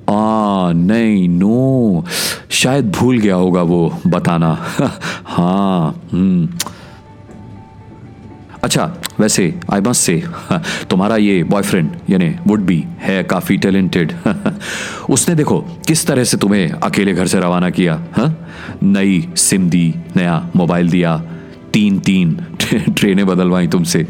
आ, 0.10 0.72
नहीं 0.72 1.28
नो 1.30 2.06
शायद 2.50 2.92
भूल 2.92 3.18
गया 3.20 3.36
होगा 3.36 3.62
वो 3.62 4.00
बताना। 4.08 4.52
हाँ 5.26 6.04
हम्म। 6.14 6.50
अच्छा 8.66 8.86
वैसे 9.20 9.44
आई 9.74 9.82
मस्ट 9.82 10.02
से 10.02 10.24
तुम्हारा 10.90 11.18
ये 11.18 11.44
बॉयफ्रेंड 11.44 11.90
यानी 12.10 12.30
वुड 12.48 12.60
बी 12.60 12.78
है 13.00 13.24
काफ़ी 13.24 13.58
टैलेंटेड 13.58 14.14
उसने 15.10 15.36
देखो, 15.36 15.60
किस 15.88 16.08
तरह 16.08 16.24
से 16.24 16.38
तुम्हें 16.38 16.72
अकेले 16.72 17.14
घर 17.14 17.28
से 17.28 17.40
रवाना 17.40 17.70
किया, 17.70 17.96
हा? 18.18 18.34
नई 18.84 19.30
सिम 19.38 19.70
दी, 19.70 19.94
नया 20.16 20.50
मोबाइल 20.56 20.90
दिया 20.90 21.18
तीन 21.74 22.00
तीन 22.00 22.34
ट्रेनें 22.74 23.26
बदलवाई 23.26 23.68
तुमसे, 23.68 24.04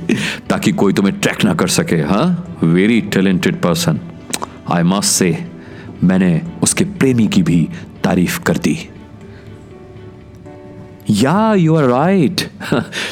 ताकि 0.49 0.71
कोई 0.71 0.93
तुम्हें 0.93 1.19
ट्रैक 1.19 1.43
ना 1.43 1.53
कर 1.53 1.67
सके 1.67 2.01
हाँ? 2.01 2.57
Very 2.63 3.01
talented 3.01 3.61
person 3.61 3.99
I 4.71 4.83
must 4.83 5.09
say 5.09 5.45
मैंने 6.03 6.41
उसके 6.63 6.83
प्रेमी 6.83 7.27
की 7.27 7.43
भी 7.43 7.67
तारीफ़ 8.03 8.39
कर 8.39 8.57
दी। 8.57 8.77
या 11.09 11.53
यू 11.53 11.75
आर 11.75 11.83
राइट 11.83 12.41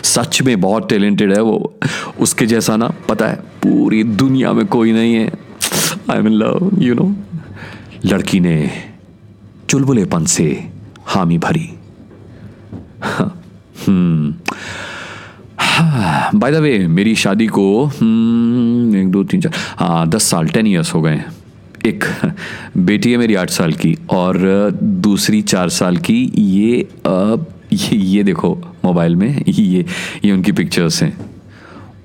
सच 0.03 0.41
में 0.41 0.61
बहुत 0.61 0.89
टैलेंटेड 0.89 1.33
है 1.33 1.41
वो। 1.41 1.79
उसके 2.19 2.45
जैसा 2.45 2.77
ना 2.77 2.93
पता 3.09 3.27
है 3.27 3.35
पूरी 3.35 4.03
दुनिया 4.03 4.53
में 4.53 4.65
कोई 4.65 4.91
नहीं 4.91 5.13
है। 5.13 5.31
I 6.11 6.21
mean 6.21 6.33
love 6.33 6.71
you 6.79 6.95
know 6.95 7.15
लड़की 8.05 8.39
ने 8.39 8.71
चुलबुलेपन 9.69 10.25
से 10.25 10.69
हामी 11.05 11.37
भरी। 11.37 11.69
बाय 16.35 16.51
द 16.51 16.55
वे 16.55 16.87
मेरी 16.87 17.15
शादी 17.15 17.47
को 17.47 17.85
hmm, 17.85 18.95
एक 18.95 19.07
दो 19.11 19.23
तीन 19.23 19.41
चार 19.41 19.53
हाँ 19.55 20.07
दस 20.09 20.23
साल 20.23 20.47
टेन 20.47 20.67
ईयर्स 20.67 20.93
हो 20.93 21.01
गए 21.01 21.23
एक 21.85 22.03
बेटी 22.77 23.11
है 23.11 23.17
मेरी 23.17 23.35
आठ 23.35 23.49
साल 23.49 23.73
की 23.73 23.97
और 24.09 24.37
दूसरी 24.83 25.41
चार 25.41 25.69
साल 25.69 25.97
की 25.97 26.31
ये 26.37 26.87
ये 27.73 27.95
ये 27.95 28.23
देखो 28.23 28.57
मोबाइल 28.85 29.15
में 29.15 29.43
ये 29.47 29.85
ये 30.25 30.31
उनकी 30.31 30.51
पिक्चर्स 30.51 31.03
हैं। 31.03 31.17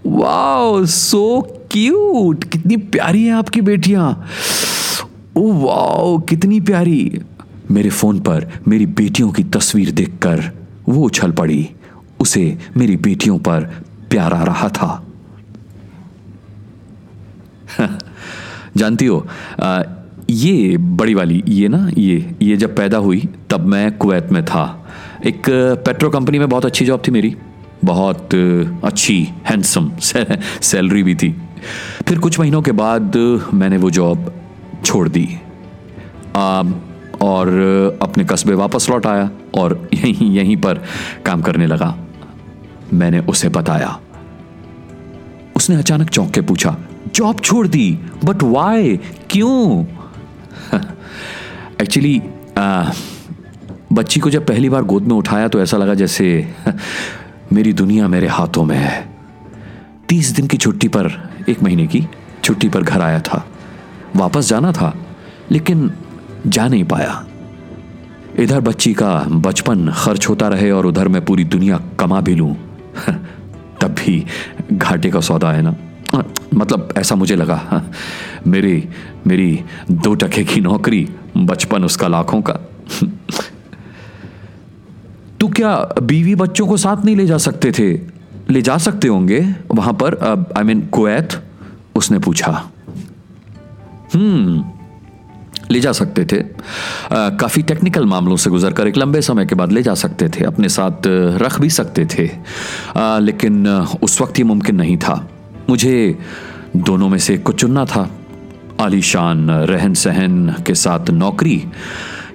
वाओ 0.06 0.84
सो 0.84 1.40
क्यूट 1.70 2.44
कितनी 2.44 2.76
प्यारी 2.76 3.24
है 3.24 3.32
आपकी 3.32 3.60
बेटियाँ। 3.60 4.26
ओ 5.36 5.52
वाओ 5.52 6.18
कितनी 6.18 6.60
प्यारी। 6.60 7.20
मेरे 7.70 7.90
फ़ोन 7.90 8.20
पर 8.20 8.52
मेरी 8.68 8.86
बेटियों 8.86 9.30
की 9.30 9.44
तस्वीर 9.44 9.90
देखकर 9.90 10.50
वो 10.88 11.04
उछल 11.04 11.32
पड़ी। 11.32 11.70
उसे 12.20 12.58
मेरी 12.76 12.96
बेटियों 12.96 13.38
पर 13.38 13.60
प्यार 14.10 14.32
आ 14.34 14.44
रहा 14.44 14.68
था। 14.68 15.04
जानती 18.76 19.06
हो 19.06 19.28
आ, 19.60 19.82
ये 20.30 20.76
बड़ी 20.76 21.14
वाली 21.14 21.44
ये 21.48 21.68
ना 21.68 21.90
ये 21.98 22.36
ये 22.42 22.56
जब 22.56 22.76
पैदा 22.76 22.98
हुई 22.98 23.28
तब 23.50 23.60
मैं 23.60 23.96
कुवैत 23.96 24.28
में 24.32 24.44
था। 24.44 24.87
एक 25.24 25.42
पेट्रो 25.86 26.10
कंपनी 26.10 26.38
में 26.38 26.48
बहुत 26.48 26.66
अच्छी 26.66 26.84
जॉब 26.84 27.02
थी 27.06 27.12
मेरी। 27.12 27.36
बहुत 27.84 28.34
अच्छी 28.84 29.28
हैंडसम 29.44 29.92
सैलरी 30.60 31.02
भी 31.08 31.14
थी। 31.14 31.42
फिर 32.08 32.18
कुछ 32.18 32.40
महीनों 32.40 32.62
के 32.62 32.72
बाद 32.72 33.16
मैंने 33.54 33.76
वो 33.76 33.90
जॉब 33.90 34.32
छोड़ 34.84 35.08
दी। 35.08 35.38
आ, 36.36 36.62
और 37.20 37.48
अपने 38.02 38.24
कस्बे 38.24 38.54
वापस 38.54 38.90
लौट 38.90 39.06
आया 39.06 39.30
और 39.54 39.88
यहीं 39.94 40.32
यहीं 40.32 40.56
पर 40.56 40.84
काम 41.26 41.42
करने 41.42 41.66
लगा। 41.66 41.96
मैंने 42.92 43.18
उसे 43.18 43.48
बताया। 43.48 44.00
उसने 45.56 45.76
अचानक 45.76 46.10
चौंक 46.10 46.30
के 46.30 46.40
पूछा 46.40 46.76
जॉब 47.14 47.40
छोड़ 47.40 47.66
दी? 47.66 47.98
बट 48.24 48.42
वाई 48.42 48.96
क्यों? 49.30 49.84
एक्चुअली 51.82 52.22
बच्ची 53.92 54.20
को 54.20 54.30
जब 54.30 54.46
पहली 54.46 54.68
बार 54.68 54.82
गोद 54.82 55.02
में 55.02 55.16
उठाया 55.16 55.48
तो 55.48 55.60
ऐसा 55.60 55.76
लगा 55.76 55.94
जैसे, 55.94 56.54
मेरी 57.52 57.72
दुनिया 57.72 58.08
मेरे 58.08 58.26
हाथों 58.26 58.64
में 58.64 58.76
है। 58.76 59.08
तीस 60.08 60.30
दिन 60.30 60.46
की 60.46 60.56
छुट्टी 60.56 60.88
पर, 60.88 61.30
एक 61.48 61.62
महीने 61.62 61.86
की, 61.86 62.06
छुट्टी 62.44 62.68
पर 62.68 62.82
घर 62.82 63.00
आया 63.00 63.20
था। 63.20 63.46
वापस 64.16 64.48
जाना 64.48 64.72
था, 64.72 64.96
लेकिन 65.50 65.90
जा 66.46 66.68
नहीं 66.68 66.84
पाया। 66.84 67.26
इधर 68.38 68.60
बच्ची 68.60 68.94
का 68.94 69.24
बचपन 69.28 69.92
खर्च 69.96 70.28
होता 70.28 70.48
रहे 70.48 70.70
और 70.70 70.86
उधर 70.86 71.08
मैं 71.08 71.24
पूरी 71.24 71.44
दुनिया 71.44 71.80
कमा 72.00 72.20
भी 72.20 72.34
लूँ। 72.34 72.56
तब 73.80 73.88
भी 73.88 74.26
घाटे 74.72 75.10
का 75.10 75.20
सौदा 75.20 75.52
है 75.52 75.62
ना? 75.62 75.76
मतलब 76.54 76.94
ऐसा 76.96 77.14
मुझे 77.14 77.36
लगा, 77.36 77.84
मेरी 78.46 78.88
मेरी 79.26 79.64
दो 79.90 80.14
टके 80.14 80.44
की 80.44 80.60
नौकरी, 80.60 81.08
बचपन 81.36 81.84
उसका 81.84 82.08
लाखों 82.08 82.42
का। 82.42 82.54
तो 85.40 85.48
क्या 85.48 85.74
बीवी 86.02 86.34
बच्चों 86.34 86.66
को 86.66 86.76
साथ 86.76 87.04
नहीं 87.04 87.16
ले 87.16 87.26
जा 87.26 87.38
सकते 87.38 87.72
थे? 87.72 87.92
ले 88.50 88.62
जा 88.62 88.76
सकते 88.78 89.08
होंगे। 89.08 89.40
वहाँ 89.74 89.92
पर 89.92 90.16
आई 90.56 90.64
मीन 90.64 90.80
कुवैत 90.86 91.42
उसने 91.94 92.18
पूछा। 92.18 92.50
हम्म 94.14 94.64
ले 95.70 95.80
जा 95.80 95.92
सकते 95.92 96.24
थे। 96.24 96.42
काफ़ी 97.12 97.62
टेक्निकल 97.62 98.06
मामलों 98.06 98.36
से 98.36 98.50
गुजर 98.50 98.72
कर 98.72 98.86
एक 98.88 98.96
लंबे 98.96 99.20
समय 99.22 99.46
के 99.46 99.54
बाद 99.54 99.72
ले 99.72 99.82
जा 99.82 99.94
सकते 99.94 100.28
थे 100.28 100.44
अपने 100.44 100.68
साथ 100.68 101.06
रख 101.42 101.60
भी 101.60 101.70
सकते 101.70 102.06
थे। 102.06 102.28
आ, 102.96 103.18
लेकिन 103.18 103.68
उस 104.02 104.20
वक्त 104.20 104.38
ये 104.38 104.44
मुमकिन 104.44 104.76
नहीं 104.76 104.96
था। 104.96 105.28
मुझे 105.70 106.18
दोनों 106.76 107.08
में 107.08 107.18
से 107.18 107.36
कुछ 107.38 107.60
चुनना 107.60 107.84
था। 107.84 108.10
आलीशान 108.80 109.50
रहन 109.50 109.94
सहन 109.94 110.54
के 110.66 110.74
साथ 110.74 111.10
नौकरी 111.10 111.62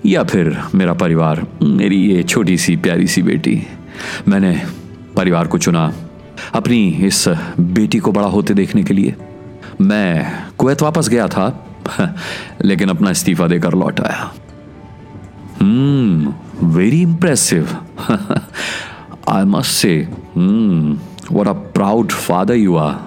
या 0.06 0.24
फिर 0.24 0.58
मेरा 0.76 0.94
परिवार, 0.94 1.46
मेरी 1.64 1.98
ये 2.06 2.24
छोटी 2.24 2.58
सी 2.58 2.76
प्यारी 2.76 3.08
सी 3.08 3.22
बेटी। 3.22 3.62
मैंने 4.28 4.62
परिवार 5.16 5.48
को 5.48 5.58
चुना 5.58 5.94
अपनी 6.54 6.88
इस 7.06 7.28
बेटी 7.60 8.00
को 8.00 8.12
बड़ा 8.12 8.28
होते 8.28 8.54
देखने 8.54 8.84
के 8.84 8.94
लिए। 8.94 9.16
मैं 9.82 10.46
कुवैत 10.58 10.82
वापस 10.82 11.10
गया 11.10 11.28
था, 11.28 11.46
लेकिन 12.62 12.90
अपना 12.90 13.12
इस्तीफा 13.12 13.48
देकर 13.48 13.74
लौट 13.74 14.00
आया। 14.02 14.32
हम्म 15.60 16.34
very 16.68 17.02
impressive 17.02 17.78
I 19.30 19.44
must 19.46 19.72
say 19.72 19.96
what 20.38 21.48
a 21.48 21.54
proud 21.74 22.12
father 22.12 22.56
you 22.56 22.76
are 22.76 23.00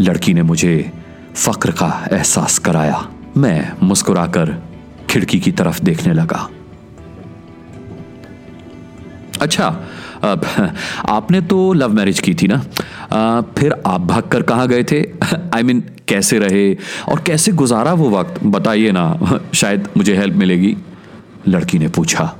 लड़की 0.00 0.34
ने 0.34 0.42
मुझे 0.42 0.92
फक्र 1.34 1.70
का 1.72 2.08
एहसास 2.12 2.58
कराया। 2.58 3.06
मैं 3.36 3.72
मुस्कुराकर 3.82 4.54
खिड़की 5.12 5.40
की 5.40 5.52
तरफ़ 5.52 5.80
देखने 5.80 6.12
लगा। 6.12 6.50
अच्छा 9.40 9.66
अब 10.22 10.46
आपने 11.08 11.40
तो 11.40 11.72
लव 11.72 11.92
मैरिज 11.92 12.20
की 12.20 12.34
थी 12.34 12.48
ना? 12.48 12.64
आ, 13.12 13.40
फिर 13.40 13.82
आप 13.86 14.00
भाग 14.00 14.22
कर 14.22 14.42
कहाँ 14.42 14.68
गए 14.68 14.84
थे? 14.84 15.00
आई 15.54 15.62
I 15.62 15.64
मीन 15.64 15.80
mean, 15.80 15.90
कैसे 16.08 16.38
रहे? 16.38 16.74
और 17.08 17.20
कैसे 17.20 17.52
गुजारा 17.52 17.92
वो 17.92 18.10
वक्त? 18.10 18.44
बताइए 18.44 18.90
ना 18.92 19.18
शायद 19.54 19.88
मुझे 19.96 20.16
हेल्प 20.16 20.34
मिलेगी। 20.34 20.76
लड़की 21.48 21.78
ने 21.78 21.88
पूछा। 21.88 22.36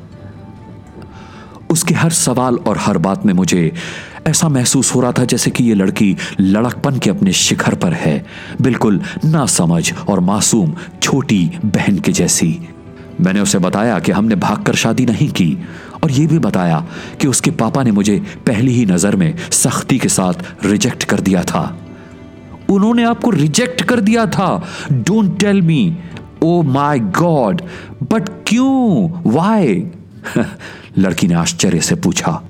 उसके 1.72 1.94
हर 1.94 2.10
सवाल 2.10 2.56
और 2.56 2.78
हर 2.78 2.98
बात 2.98 3.26
में 3.26 3.32
मुझे 3.34 3.72
ऐसा 4.26 4.48
महसूस 4.48 4.94
हो 4.94 5.00
रहा 5.00 5.12
था 5.12 5.24
जैसे 5.24 5.50
कि 5.50 5.64
ये 5.64 5.74
लड़की 5.74 6.16
लड़कपन 6.40 6.98
के 6.98 7.10
अपने 7.10 7.32
शिखर 7.32 7.74
पर 7.74 7.92
है। 7.92 8.24
बिल्कुल 8.60 9.00
ना 9.24 9.46
समझ 9.46 9.92
और 10.08 10.20
मासूम, 10.20 10.74
छोटी 11.02 11.50
बहन 11.64 11.98
के 11.98 12.12
जैसी। 12.12 12.58
मैंने 13.20 13.40
उसे 13.40 13.58
बताया 13.58 13.98
कि 13.98 14.12
हमने 14.12 14.34
भागकर 14.34 14.74
शादी 14.74 15.06
नहीं 15.06 15.28
की 15.28 15.56
और 16.02 16.10
यह 16.10 16.28
भी 16.28 16.38
बताया 16.38 16.84
कि 17.20 17.28
उसके 17.28 17.50
पापा 17.50 17.82
ने 17.82 17.90
मुझे 17.90 18.18
पहली 18.46 18.72
ही 18.72 18.86
नज़र 18.86 19.16
में 19.16 19.34
सख्ती 19.52 19.98
के 19.98 20.08
साथ 20.08 20.64
रिजेक्ट 20.64 21.04
कर 21.04 21.20
दिया 21.20 21.42
था। 21.44 21.64
उन्होंने 22.70 23.04
आपको 23.04 23.30
रिजेक्ट 23.30 23.82
कर 23.82 24.00
दिया 24.00 24.26
था। 24.26 24.50
Don't 24.92 25.38
tell 25.40 25.62
me 25.62 25.96
oh 26.42 26.62
my 26.62 27.00
God 27.00 27.62
but 28.02 28.28
क्यों? 28.46 29.08
वाई 29.26 29.74
लड़की 30.98 31.28
ने 31.28 31.34
आश्चर्य 31.34 31.80
से 31.80 31.94
पूछा 31.94 32.42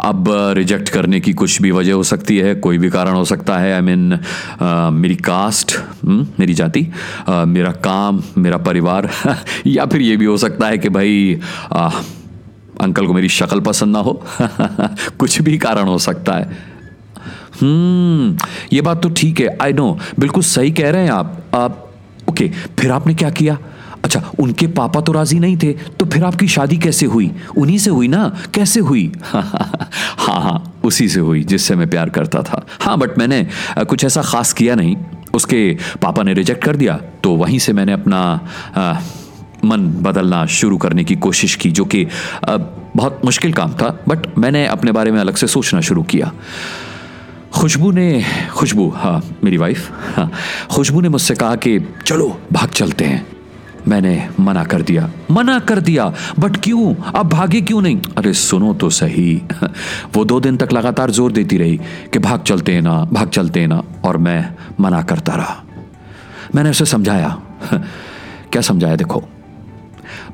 अब 0.00 0.24
रिजेक्ट 0.52 0.88
करने 0.88 1.20
की 1.20 1.32
कुछ 1.32 1.62
भी 1.62 1.70
वजह 1.70 1.92
हो 1.92 2.02
सकती 2.02 2.38
है 2.38 2.54
कोई 2.54 2.78
भी 2.78 2.90
कारण 2.90 3.14
हो 3.14 3.24
सकता 3.24 3.58
है। 3.58 3.72
आई 3.74 3.80
I 3.80 3.84
मीन 3.84 4.16
mean, 4.16 4.92
मेरी 4.92 5.16
कास्ट 5.16 5.76
हम्म, 6.04 6.26
मेरी 6.40 6.54
जाति 6.54 6.86
मेरा 7.28 7.72
काम 7.72 8.22
मेरा 8.38 8.56
परिवार 8.56 9.10
या 9.66 9.86
फिर 9.86 10.00
ये 10.00 10.16
भी 10.16 10.24
हो 10.24 10.36
सकता 10.36 10.66
है 10.68 10.78
कि 10.78 10.88
भाई 10.88 11.40
आ, 11.72 11.90
अंकल 12.80 13.06
को 13.06 13.12
मेरी 13.14 13.28
शक्ल 13.28 13.60
पसंद 13.60 13.92
ना 13.92 13.98
हो 13.98 14.24
कुछ 15.18 15.42
भी 15.42 15.58
कारण 15.58 15.84
हो 15.84 15.98
सकता 15.98 16.32
है। 16.32 16.76
हम्म 17.62 18.38
ये 18.72 18.80
बात 18.80 19.02
तो 19.02 19.08
ठीक 19.08 19.40
है 19.40 19.58
आई 19.62 19.72
नो 19.72 19.98
बिल्कुल 20.18 20.42
सही 20.42 20.70
कह 20.70 20.90
रहे 20.90 21.04
हैं 21.04 21.10
आप, 21.10 21.42
आप 21.54 21.90
ओके 22.30 22.50
फिर 22.78 22.90
आपने 22.90 23.14
क्या 23.14 23.30
किया? 23.30 23.58
अच्छा 24.06 24.22
उनके 24.40 24.66
पापा 24.66 25.00
तो 25.00 25.12
राज़ी 25.12 25.38
नहीं 25.38 25.56
थे 25.62 25.72
तो 25.98 26.06
फिर 26.06 26.24
आपकी 26.24 26.48
शादी 26.48 26.76
कैसे 26.78 27.06
हुई? 27.06 27.30
उन्हीं 27.58 27.78
से 27.78 27.90
हुई 27.90 28.08
ना? 28.08 28.36
कैसे 28.54 28.80
हुई? 28.80 29.12
हाँ 29.34 30.40
हाँ 30.42 30.80
उसी 30.84 31.08
से 31.08 31.20
हुई 31.20 31.42
जिससे 31.44 31.74
मैं 31.76 31.88
प्यार 31.90 32.10
करता 32.10 32.42
था। 32.42 32.66
हाँ 32.80 32.98
बट 32.98 33.18
मैंने 33.18 33.46
कुछ 33.78 34.04
ऐसा 34.04 34.22
खास 34.22 34.52
किया 34.52 34.74
नहीं। 34.74 34.96
उसके 35.34 35.76
पापा 36.02 36.22
ने 36.22 36.34
रिजेक्ट 36.34 36.64
कर 36.64 36.76
दिया 36.76 36.98
तो 37.22 37.34
वहीं 37.36 37.58
से 37.58 37.72
मैंने 37.72 37.92
अपना 37.92 38.20
आ, 38.76 38.94
मन 39.64 39.86
बदलना 40.02 40.46
शुरू 40.46 40.76
करने 40.78 41.04
की 41.04 41.16
कोशिश 41.16 41.54
की 41.54 41.70
जो 41.70 41.84
कि 41.84 42.06
बहुत 42.46 43.20
मुश्किल 43.24 43.52
काम 43.52 43.72
था 43.72 43.98
बट 44.08 44.38
मैंने 44.38 44.66
अपने 44.66 44.92
बारे 44.92 45.10
में 45.10 45.20
अलग 45.20 45.36
से 45.36 45.46
सोचना 45.46 45.80
शुरू 45.80 46.02
किया। 46.02 46.32
खुशबू 47.52 47.90
ने 47.90 48.24
खुशबू 48.54 48.88
हाँ 48.96 49.22
मेरी 49.44 49.56
वाइफ 49.56 49.90
हाँ 50.16 50.30
खुशबू 50.70 51.00
ने 51.00 51.08
मुझसे 51.08 51.34
कहा 51.34 51.56
कि 51.56 51.78
चलो 52.06 52.40
भाग 52.52 52.68
चलते 52.68 53.04
हैं। 53.04 53.35
मैंने 53.88 54.28
मना 54.40 54.64
कर 54.64 54.82
दिया। 54.82 55.10
मना 55.30 55.58
कर 55.58 55.80
दिया। 55.80 56.12
बट 56.38 56.56
क्यों? 56.56 56.94
अब 56.94 57.28
भागे 57.28 57.60
क्यों 57.60 57.82
नहीं? 57.82 58.00
अरे 58.18 58.32
सुनो 58.32 58.74
तो 58.74 58.90
सही। 58.90 59.42
वो 60.16 60.24
दो 60.24 60.40
दिन 60.40 60.56
तक 60.56 60.72
लगातार 60.72 61.10
ज़ोर 61.10 61.32
देती 61.32 61.58
रही 61.58 61.76
कि 62.12 62.18
भाग 62.18 62.42
चलते 62.42 62.72
हैं 62.72 62.82
ना, 62.82 63.04
भाग 63.04 63.28
चलते 63.28 63.60
हैं 63.60 63.68
ना। 63.68 63.82
और 64.04 64.16
मैं 64.16 64.54
मना 64.80 65.02
करता 65.02 65.34
रहा। 65.34 65.62
मैंने 66.54 66.70
उसे 66.70 66.84
समझाया। 66.84 67.42
क्या 68.52 68.62
समझाया 68.62 68.96
देखो? 68.96 69.24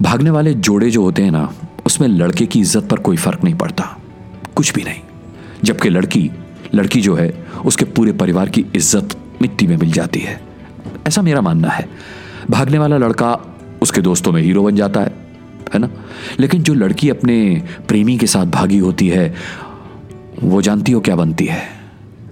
भागने 0.03 0.31
वाले 0.31 0.55
जोड़े 0.55 0.91
जो 0.91 1.03
होते 1.03 1.23
हैं 1.23 1.31
ना, 1.31 1.53
उसमें 1.87 2.09
लड़के 2.09 2.47
की 2.47 2.61
इज़्ज़त 2.61 2.88
पर 2.88 2.97
कोई 2.97 3.17
फ़र्क 3.17 3.45
नहीं 3.45 3.55
पड़ता। 3.55 3.99
कुछ 4.55 4.75
भी 4.75 4.83
नहीं। 4.83 5.01
जबकि 5.65 5.88
लड़की 5.88 6.31
लड़की 6.75 7.01
जो 7.01 7.15
है, 7.15 7.47
उसके 7.65 7.85
पूरे 7.85 8.12
परिवार 8.12 8.49
की 8.49 8.65
इज़्ज़त 8.75 9.17
मिट्टी 9.43 9.67
में 9.67 9.77
मिल 9.77 9.93
जाती 9.93 10.21
है। 10.21 10.41
ऐसा 11.07 11.23
मेरा 11.23 11.41
मानना 11.41 11.69
है। 11.69 11.88
भागने 12.53 12.79
वाला 12.79 12.97
लड़का 12.97 13.59
उसके 13.83 14.01
दोस्तों 14.01 14.33
में 14.33 14.43
हीरो 14.43 14.62
बन 14.62 14.77
जाता 14.77 15.01
है 15.01 15.23
है 15.75 15.79
ना? 15.79 15.91
लेकिन 16.41 16.62
जो 16.62 16.75
लड़की 16.75 17.11
अपने 17.11 17.62
प्रेमी 17.88 18.19
के 18.19 18.27
साथ 18.27 18.47
भागी 18.47 18.79
होती 18.79 19.09
है, 19.09 19.35
वो 20.43 20.62
जानती 20.62 20.93
हो 20.93 21.01
क्या 21.01 21.17
बनती 21.17 21.47
है? 21.47 21.62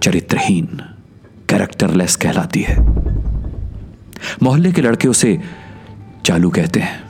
चरित्रहीन 0.03 0.65
कैरेक्टरलेस 1.49 2.15
कहलाती 2.15 2.61
है। 2.61 2.79
मोहल्ले 4.43 4.71
के 4.71 4.81
लड़के 4.81 5.07
उसे 5.07 5.39
चालू 6.25 6.49
कहते 6.49 6.79
हैं। 6.79 7.03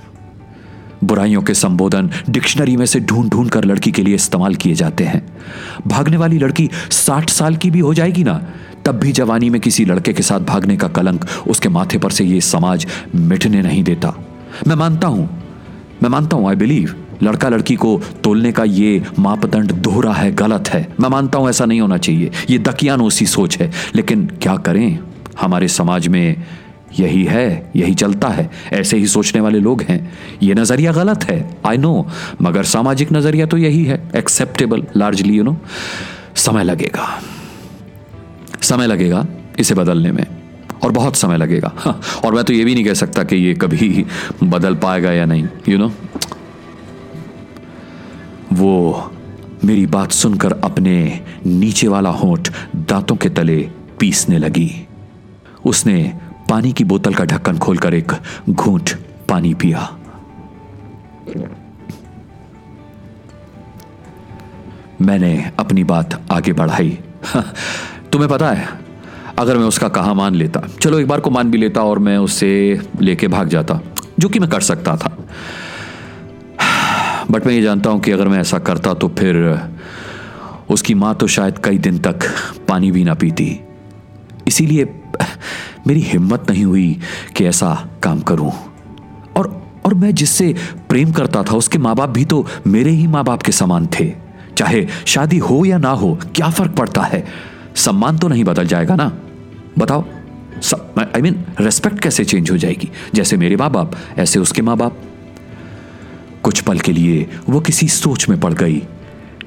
बुराइयों 1.03 1.41
के 1.41 1.53
संबोधन 1.53 2.09
डिक्शनरी 2.29 2.77
में 2.77 2.85
से 2.85 2.99
ढूंढ 2.99 3.29
ढूंढ 3.29 3.49
कर 3.49 3.63
लड़की 3.63 3.91
के 3.91 4.03
लिए 4.03 4.15
इस्तेमाल 4.15 4.55
किए 4.55 4.73
जाते 4.73 5.03
हैं। 5.03 5.37
भागने 5.87 6.17
वाली 6.17 6.37
लड़की 6.37 6.69
साठ 6.91 7.29
साल 7.29 7.55
की 7.55 7.71
भी 7.71 7.79
हो 7.79 7.93
जाएगी 7.93 8.23
ना? 8.23 8.45
तब 8.85 8.99
भी 8.99 9.11
जवानी 9.11 9.49
में 9.49 9.59
किसी 9.61 9.85
लड़के 9.85 10.13
के 10.13 10.23
साथ 10.23 10.39
भागने 10.45 10.77
का 10.77 10.87
कलंक 10.89 11.25
उसके 11.47 11.69
माथे 11.69 11.97
पर 11.97 12.11
से 12.11 12.23
ये 12.23 12.41
समाज 12.41 12.87
मिटने 13.15 13.61
नहीं 13.61 13.83
देता। 13.83 14.13
मैं 14.67 14.75
मानता 14.75 15.07
हूँ, 15.07 15.29
मैं 16.03 16.09
मानता 16.09 16.37
हूँ 16.37 16.49
आई 16.49 16.55
बिलीव 16.55 16.95
लड़का 17.23 17.49
लड़की 17.49 17.75
को 17.75 17.99
तोलने 18.23 18.51
का 18.51 18.63
ये 18.63 19.01
मापदंड 19.19 19.71
दोहरा 19.73 20.13
है, 20.13 20.31
गलत 20.31 20.69
है। 20.69 20.87
मैं 20.99 21.09
मानता 21.09 21.39
हूँ 21.39 21.49
ऐसा 21.49 21.65
नहीं 21.65 21.81
होना 21.81 21.97
चाहिए, 21.97 22.31
ये 22.49 22.57
दकियानोसी 22.59 23.25
सोच 23.27 23.57
है। 23.57 23.71
लेकिन 23.95 24.25
क्या 24.41 24.55
करें? 24.57 24.99
हमारे 25.41 25.67
समाज 25.67 26.07
में 26.07 26.35
यही 26.99 27.23
है, 27.23 27.71
यही 27.75 27.93
चलता 27.93 28.27
है। 28.27 28.49
ऐसे 28.73 28.97
ही 28.97 29.07
सोचने 29.07 29.41
वाले 29.41 29.59
लोग 29.59 29.81
हैं। 29.81 29.99
ये 30.43 30.53
नज़रिया 30.53 30.91
गलत 30.91 31.23
है 31.23 31.39
आई 31.65 31.77
नो 31.77 32.07
मगर 32.41 32.63
सामाजिक 32.65 33.11
नज़रिया 33.13 33.45
तो 33.45 33.57
यही 33.57 33.83
है 33.85 34.01
एक्सेप्टेबल 34.15 34.83
लार्जली 34.97 35.37
यू 35.37 35.43
नो 35.43 35.55
समय 36.37 36.63
लगेगा। 36.63 37.07
समय 38.63 38.87
लगेगा 38.87 39.25
इसे 39.59 39.75
बदलने 39.75 40.11
में। 40.11 40.25
और 40.83 40.91
बहुत 40.91 41.15
समय 41.15 41.37
लगेगा। 41.37 41.71
हाँ, 41.77 41.99
और 42.25 42.33
मैं 42.33 42.43
तो 42.43 42.53
ये 42.53 42.63
भी 42.65 42.73
नहीं 42.75 42.85
कह 42.85 42.93
सकता 42.93 43.23
कि 43.23 43.35
ये 43.35 43.53
कभी 43.53 44.05
बदल 44.43 44.75
पाएगा 44.75 45.11
या 45.11 45.25
नहीं 45.25 45.43
यू 45.43 45.77
you 45.77 45.79
नो 45.79 45.87
know? 45.87 45.97
वो 48.53 49.11
मेरी 49.65 49.85
बात 49.85 50.11
सुनकर 50.11 50.53
अपने 50.53 51.21
नीचे 51.45 51.87
वाला 51.87 52.09
होठ 52.09 52.49
दांतों 52.75 53.15
के 53.15 53.29
तले 53.29 53.57
पीसने 53.99 54.37
लगी। 54.37 54.87
उसने 55.65 56.13
पानी 56.49 56.71
की 56.73 56.83
बोतल 56.83 57.13
का 57.13 57.25
ढक्कन 57.25 57.57
खोलकर 57.57 57.93
एक 57.93 58.11
घूंट 58.49 58.89
पानी 59.29 59.53
पिया। 59.53 59.89
मैंने 65.01 65.51
अपनी 65.59 65.83
बात 65.83 66.21
आगे 66.31 66.53
बढ़ाई। 66.53 66.97
हाँ, 67.25 67.53
तुम्हें 68.11 68.29
पता 68.29 68.49
है, 68.51 68.67
अगर 69.39 69.57
मैं 69.57 69.65
उसका 69.65 69.87
कहा 69.89 70.13
मान 70.13 70.35
लेता। 70.35 70.61
चलो, 70.81 70.99
एक 70.99 71.07
बार 71.07 71.19
को 71.19 71.29
मान 71.29 71.51
भी 71.51 71.57
लेता 71.57 71.83
और 71.83 71.99
मैं 71.99 72.17
उससे 72.17 72.79
लेके 73.01 73.27
भाग 73.27 73.47
जाता, 73.47 73.79
जो 74.19 74.29
कि 74.29 74.39
मैं 74.39 74.49
कर 74.49 74.61
सकता 74.61 74.95
था। 74.95 75.17
बट 77.31 77.45
मैं 77.47 77.53
ये 77.53 77.61
जानता 77.61 77.89
हूँ 77.89 77.99
कि 77.99 78.11
अगर 78.11 78.27
मैं 78.27 78.39
ऐसा 78.39 78.59
करता 78.59 78.93
तो 78.93 79.07
फिर 79.09 79.35
उसकी 80.69 80.93
माँ 80.93 81.13
तो 81.15 81.27
शायद 81.27 81.57
कई 81.57 81.77
दिन 81.77 81.97
तक 81.99 82.19
पानी 82.69 82.91
भी 82.91 83.03
ना 83.03 83.13
पीती। 83.13 83.59
इसीलिए 84.47 84.85
मेरी 85.87 86.01
हिम्मत 86.01 86.49
नहीं 86.49 86.65
हुई 86.65 86.99
कि 87.37 87.45
ऐसा 87.45 87.73
काम 88.03 88.19
करूँ। 88.21 88.51
और 89.37 89.49
और 89.85 89.93
मैं 89.93 90.13
जिससे 90.15 90.53
प्रेम 90.89 91.11
करता 91.11 91.43
था, 91.43 91.55
उसके 91.55 91.77
माँ 91.77 91.95
बाप 91.95 92.09
भी 92.09 92.25
तो 92.25 92.45
मेरे 92.67 92.91
ही 92.91 93.07
माँ 93.07 93.23
बाप 93.23 93.41
के 93.41 93.51
समान 93.51 93.87
थे। 93.99 94.11
चाहे 94.57 94.85
शादी 95.05 95.37
हो 95.37 95.63
या 95.65 95.77
ना 95.77 95.91
हो, 95.91 96.17
क्या 96.35 96.49
फ़र्क 96.49 96.71
पड़ता 96.71 97.01
है? 97.01 97.23
सम्मान 97.75 98.17
तो 98.17 98.27
नहीं 98.27 98.43
बदल 98.43 98.67
जाएगा 98.67 98.95
ना? 98.95 99.11
बताओ 99.77 100.03
आई 100.97 101.21
मीन 101.21 101.43
रेस्पेक्ट 101.59 101.99
कैसे 101.99 102.25
चेंज 102.25 102.51
हो 102.51 102.57
जाएगी? 102.57 102.89
जैसे 103.15 103.37
मेरे 103.37 103.55
माँ 103.55 103.69
बाप 103.71 103.95
ऐसे 104.17 104.39
उसके 104.39 104.61
माँ 104.61 104.77
बाप 104.77 104.97
कुछ 106.43 106.61
पल 106.61 106.79
के 106.79 106.91
लिए 106.91 107.29
वो 107.49 107.59
किसी 107.59 107.87
सोच 107.87 108.29
में 108.29 108.39
पड़ 108.39 108.53
गई, 108.53 108.81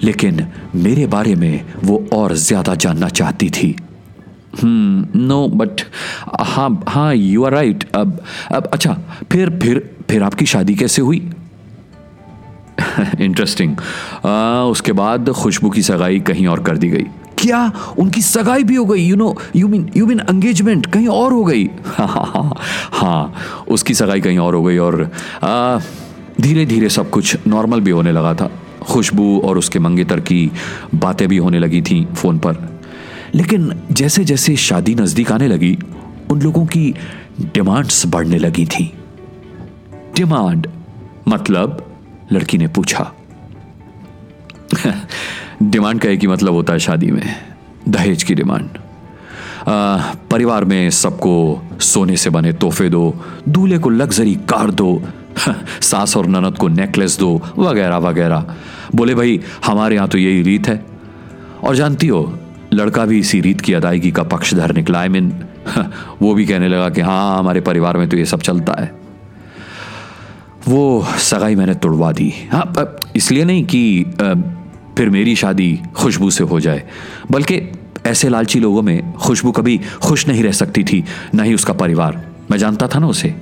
लेकिन 0.03 0.47
मेरे 0.75 1.07
बारे 1.07 1.35
में 1.35 1.65
वो 1.85 2.07
और 2.13 2.35
ज़्यादा 2.35 2.75
जानना 2.75 3.09
चाहती 3.11 3.51
थी। 3.51 3.77
हम्म 4.63 5.21
नो 5.21 5.49
बट 5.49 5.81
हाँ 6.41 6.83
हाँ 6.89 7.15
यू 7.15 7.45
आर 7.45 7.53
राइट 7.53 7.85
अब 7.95 8.21
अब 8.53 8.71
अच्छा 8.73 8.97
फिर 9.33 9.59
फिर 9.63 9.91
फिर 10.11 10.23
आपकी 10.23 10.47
शादी 10.47 10.75
कैसे 10.75 11.03
हुई? 11.03 11.19
इंटरेस्टिंग 13.21 13.77
उसके 14.71 14.93
बाद 14.93 15.33
खुशबू 15.33 15.71
की 15.71 15.83
सगाई 15.83 16.21
कहीं 16.21 16.47
और 16.47 16.63
कर 16.63 16.77
दी 16.77 16.89
गई। 16.89 17.07
क्या? 17.45 17.73
उनकी 17.99 18.23
सगाई 18.23 18.65
भी 18.65 18.75
हो 18.75 18.85
गई 18.85 19.07
you 19.07 19.17
know 19.17 19.37
you 19.57 19.69
mean 19.69 19.91
you 19.97 20.07
mean 20.07 20.21
engagement 20.21 20.87
कहीं 20.87 21.09
और 21.09 21.33
हो 21.33 21.45
गई? 21.45 21.71
हाँ 22.93 23.35
उसकी 23.69 23.95
सगाई 23.95 24.21
कहीं 24.21 24.39
और 24.39 24.55
हो 24.55 24.63
गई 24.63 24.79
और 24.79 25.11
धीरे 26.41 26.67
धीरे 26.67 26.89
सब 26.89 27.11
कुछ 27.11 27.37
नॉर्मल 27.47 27.81
भी 27.81 27.91
होने 27.91 28.13
लगा 28.13 28.35
था। 28.35 28.51
खुशबू 28.83 29.41
और 29.45 29.59
उसके 29.59 29.79
मंगेतर 29.79 30.21
की 30.21 30.51
बातें 30.95 31.29
भी 31.29 31.37
होने 31.37 31.59
लगी 31.59 31.83
थी 31.83 32.05
फ़ोन 32.05 32.39
पर। 32.39 32.81
लेकिन 33.35 33.81
जैसे 33.93 34.25
जैसे 34.25 34.57
शादी 34.57 34.95
नज़दीक 34.95 35.33
आने 35.33 35.49
लगी, 35.49 35.79
उन 36.31 36.43
लोगों 36.43 36.67
की 36.67 36.95
डिमांड्स 37.41 38.07
बढ़ने 38.07 38.39
लगी 38.39 38.67
थी। 38.67 38.93
डिमांड 40.17 40.67
मतलब 41.29 41.87
लड़की 42.33 42.59
ने 42.59 42.67
पूछा। 42.67 43.13
डिमांड 45.65 46.01
का 46.01 46.09
एक 46.09 46.21
ही 46.21 46.27
मतलब 46.27 46.53
होता 46.53 46.73
है 46.73 46.79
शादी 46.79 47.11
में, 47.11 47.37
दहेज 47.89 48.23
की 48.23 48.35
डिमांड। 48.35 48.69
परिवार 50.31 50.65
में 50.65 50.91
सबको 50.91 51.63
सोने 51.81 52.17
से 52.17 52.31
बने 52.31 52.53
तोहफे 52.53 52.89
दो, 52.89 53.25
दूल्हे 53.49 53.79
को 53.79 53.91
लग्जरी 53.91 54.35
कार 54.35 54.71
दो, 54.71 55.03
सास 55.81 56.17
और 56.17 56.27
ननद 56.27 56.59
को 56.59 56.69
नेकलेस 56.69 57.19
दो, 57.19 57.43
वगैरह 57.59 57.97
वगैरह। 57.97 58.47
बोले, 58.95 59.15
भाई, 59.15 59.41
हमारे 59.65 59.97
यहाँ 59.97 60.09
तो 60.09 60.19
यही 60.19 60.43
रीत 60.43 60.69
है। 60.69 60.87
और 61.65 61.77
जानती 61.77 62.07
हो, 62.07 62.39
लड़का 62.73 63.07
भी 63.07 63.19
इसी 63.19 63.41
रीत 63.41 63.61
की 63.61 63.73
अदायगी 63.73 64.11
का 64.11 64.23
पक्षधर 64.23 64.75
निकला 64.75 65.01
आई 65.01 65.09
मीन। 65.09 65.45
वो 66.23 66.35
भी 66.35 66.47
कहने 66.47 66.69
लगा 66.69 66.89
कि 66.89 67.01
हाँ 67.01 67.39
हमारे 67.39 67.61
परिवार 67.61 67.97
में 67.97 68.09
तो 68.09 68.17
ये 68.17 68.25
सब 68.25 68.41
चलता 68.41 68.73
है। 68.81 68.95
वो 70.69 71.07
सगाई 71.19 71.55
मैंने 71.55 71.75
तोड़वा 71.75 72.13
दी। 72.13 72.35
हाँ 72.53 72.73
इसलिए 73.17 73.45
नहीं 73.45 73.65
कि 73.65 74.05
फिर 74.97 75.11
मेरी 75.11 75.37
शादी 75.37 75.79
खुशबू 75.95 76.31
से 76.31 76.45
हो 76.45 76.61
जाए। 76.61 76.83
बल्कि 77.31 77.61
ऐसे 78.07 78.29
लालची 78.29 78.61
लोगों 78.61 78.83
में 78.83 79.13
खुशबू 79.13 79.53
कभी 79.53 79.81
खुश 80.03 80.27
नहीं 80.29 80.43
रह 80.43 80.53
सकती 80.53 80.85
थी, 80.85 81.05
ना 81.35 81.43
ही 81.43 81.55
उसका 81.55 81.73
परिवार। 81.73 82.25
मैं 82.51 82.59
जानता 82.59 82.89
था 82.89 82.99
ना 82.99 83.07
उसे। 83.07 83.35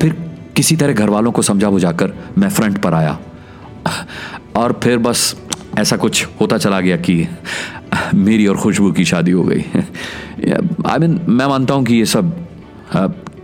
फिर 0.00 0.12
किसी 0.56 0.76
तरह 0.76 0.92
घर 0.92 1.10
वालों 1.10 1.32
को 1.32 1.42
समझा 1.42 1.70
बुझाकर 1.70 2.12
मैं 2.38 2.48
फ्रंट 2.48 2.78
पर 2.78 2.94
आया। 2.94 3.18
और 4.56 4.80
फिर 4.82 4.98
बस 4.98 5.34
ऐसा 5.78 5.96
कुछ 5.96 6.26
होता 6.40 6.58
चला 6.58 6.80
गया 6.80 6.96
कि 6.96 7.28
मेरी 8.14 8.46
और 8.46 8.56
खुशबू 8.56 8.90
की 8.92 9.04
शादी 9.04 9.30
हो 9.30 9.42
गई। 9.42 9.64
आई 10.86 10.98
मीन 10.98 11.20
मैं 11.28 11.46
मानता 11.46 11.74
हूँ 11.74 11.84
कि 11.84 11.94
ये 11.94 12.04
सब 12.04 12.34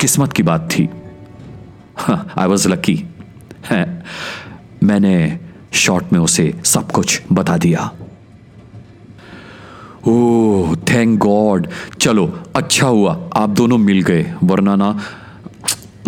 किस्मत 0.01 0.33
की 0.33 0.43
बात 0.43 0.69
थी। 0.73 0.89
आई 2.11 2.47
वॉज़ 2.47 2.69
लकी 2.69 3.05
मैंने 4.83 5.15
शॉर्ट 5.75 6.13
में 6.13 6.21
उसे 6.21 6.53
सब 6.65 6.91
कुछ 6.93 7.21
बता 7.33 7.57
दिया। 7.57 7.91
थैंक 10.89 11.19
गॉड 11.19 11.67
चलो 12.01 12.27
अच्छा 12.57 12.87
हुआ, 12.87 13.13
आप 13.35 13.51
दोनों 13.51 13.79
मिल 13.79 14.01
गए, 14.03 14.35
वरना 14.43 14.75
ना 14.77 14.91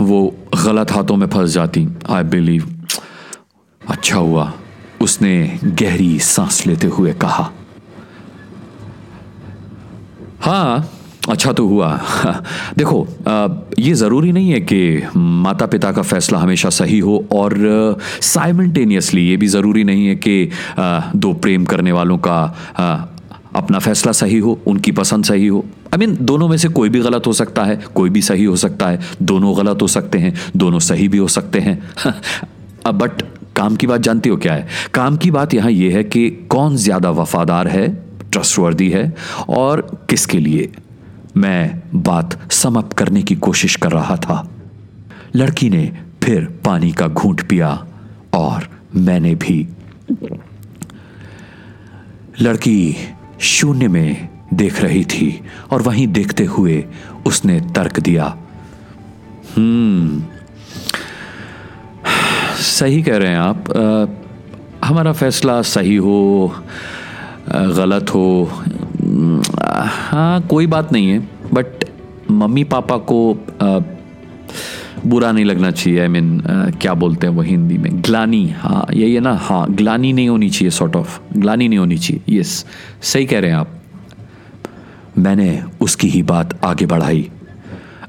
वो 0.00 0.34
गलत 0.64 0.92
हाथों 0.92 1.16
में 1.16 1.26
फंस 1.26 1.50
जाती 1.50 1.86
आई 2.10 2.22
बिलीव 2.24 2.68
अच्छा 3.82 4.16
हुआ, 4.16 4.52
उसने 5.02 5.60
गहरी 5.64 6.18
सांस 6.20 6.66
लेते 6.66 6.86
हुए 6.88 7.12
कहा। 7.14 7.50
हाँ 10.40 10.88
अच्छा 11.30 11.52
तो 11.52 11.66
हुआ। 11.66 11.88
देखो 12.78 13.06
ये 13.78 13.94
ज़रूरी 13.94 14.32
नहीं 14.32 14.50
है 14.50 14.60
कि 14.60 15.02
माता 15.16 15.66
पिता 15.66 15.90
का 15.92 16.02
फैसला 16.02 16.38
हमेशा 16.38 16.70
सही 16.70 16.98
हो 16.98 17.24
और 17.32 17.56
साइमल्टेनियसली 18.22 19.28
ये 19.28 19.36
भी 19.36 19.46
ज़रूरी 19.46 19.84
नहीं 19.84 20.06
है 20.06 20.14
कि 20.16 20.50
दो 21.16 21.32
प्रेम 21.32 21.64
करने 21.64 21.92
वालों 21.92 22.18
का 22.18 22.38
अपना 23.56 23.78
फैसला 23.78 24.12
सही 24.12 24.38
हो 24.38 24.58
उनकी 24.66 24.92
पसंद 24.92 25.24
सही 25.24 25.46
हो। 25.46 25.58
आई 25.58 25.96
I 25.96 25.98
मीन 25.98 26.10
mean, 26.10 26.22
दोनों 26.22 26.48
में 26.48 26.56
से 26.56 26.68
कोई 26.68 26.88
भी 26.88 27.00
गलत 27.00 27.26
हो 27.26 27.32
सकता 27.32 27.64
है 27.64 27.76
कोई 27.94 28.10
भी 28.10 28.22
सही 28.22 28.44
हो 28.44 28.56
सकता 28.56 28.88
है 28.88 29.00
दोनों 29.22 29.56
गलत 29.58 29.82
हो 29.82 29.86
सकते 29.88 30.18
हैं 30.18 30.34
दोनों 30.56 30.78
सही 30.78 31.08
भी 31.08 31.18
हो 31.18 31.28
सकते 31.28 31.60
हैं। 31.60 31.78
बट 32.94 33.22
काम 33.56 33.76
की 33.76 33.86
बात 33.86 34.00
जानती 34.00 34.28
हो 34.28 34.36
क्या 34.36 34.54
है? 34.54 34.66
काम 34.94 35.16
की 35.16 35.30
बात 35.30 35.54
यहाँ 35.54 35.70
यह 35.70 35.96
है 35.96 36.04
कि 36.04 36.28
कौन 36.50 36.76
ज़्यादा 36.76 37.10
वफादार 37.10 37.68
है 37.68 37.88
ट्रस्टवर्दी 38.32 38.90
है 38.90 39.12
और 39.48 39.86
किसके 40.10 40.38
लिए? 40.38 40.70
मैं 41.36 41.82
बात 41.94 42.52
समाप्त 42.52 42.96
करने 42.96 43.22
की 43.22 43.34
कोशिश 43.34 43.76
कर 43.76 43.92
रहा 43.92 44.16
था। 44.16 44.50
लड़की 45.36 45.70
ने 45.70 45.98
फिर 46.22 46.44
पानी 46.64 46.92
का 46.92 47.08
घूंट 47.08 47.48
पिया 47.48 47.86
और 48.34 48.68
मैंने 48.96 49.34
भी। 49.34 49.68
लड़की 52.40 52.96
शून्य 53.40 53.88
में 53.88 54.28
देख 54.54 54.82
रही 54.82 55.04
थी 55.04 55.40
और 55.70 55.82
वहीं 55.82 56.08
देखते 56.08 56.44
हुए 56.44 56.84
उसने 57.26 57.60
तर्क 57.60 58.00
दिया। 58.00 58.36
हम्म। 59.56 60.22
सही 62.56 63.02
कह 63.02 63.16
रहे 63.16 63.28
हैं 63.28 63.38
आप। 63.38 63.70
आ, 63.76 64.06
हमारा 64.86 65.12
फैसला 65.12 65.62
सही 65.62 65.96
हो 65.96 66.54
गलत 67.48 68.10
हो 68.10 68.52
हाँ 69.84 70.42
कोई 70.42 70.66
बात 70.66 70.92
नहीं 70.92 71.08
है 71.08 71.18
बट 71.52 71.66
मम्मी 72.30 72.64
पापा 72.64 72.96
को 72.96 73.38
आ, 73.62 73.78
बुरा 75.06 75.32
नहीं 75.32 75.44
लगना 75.44 75.70
चाहिए 75.70 76.00
आई 76.00 76.06
I 76.06 76.10
मीन 76.10 76.40
mean, 76.40 76.80
क्या 76.80 76.94
बोलते 76.94 77.26
हैं 77.26 77.34
वो 77.34 77.42
हिंदी 77.42 77.78
में 77.78 78.02
ग्लानी 78.02 78.48
हाँ 78.48 78.86
यही 78.94 79.14
है 79.14 79.20
ना 79.20 79.34
हाँ 79.34 79.70
ग्लानी 79.70 80.12
नहीं 80.12 80.28
होनी 80.28 80.50
चाहिए 80.50 80.70
सॉर्ट 80.70 80.96
ऑफ़ 80.96 81.20
ग्लानी 81.36 81.68
नहीं 81.68 81.78
होनी 81.78 81.98
चाहिए 81.98 82.40
यस 82.40 82.66
सही 83.02 83.26
कह 83.26 83.38
रहे 83.40 83.50
हैं 83.50 83.56
आप। 83.56 83.68
मैंने 85.18 85.62
उसकी 85.80 86.08
ही 86.08 86.22
बात 86.22 86.64
आगे 86.64 86.86
बढ़ाई। 86.86 87.30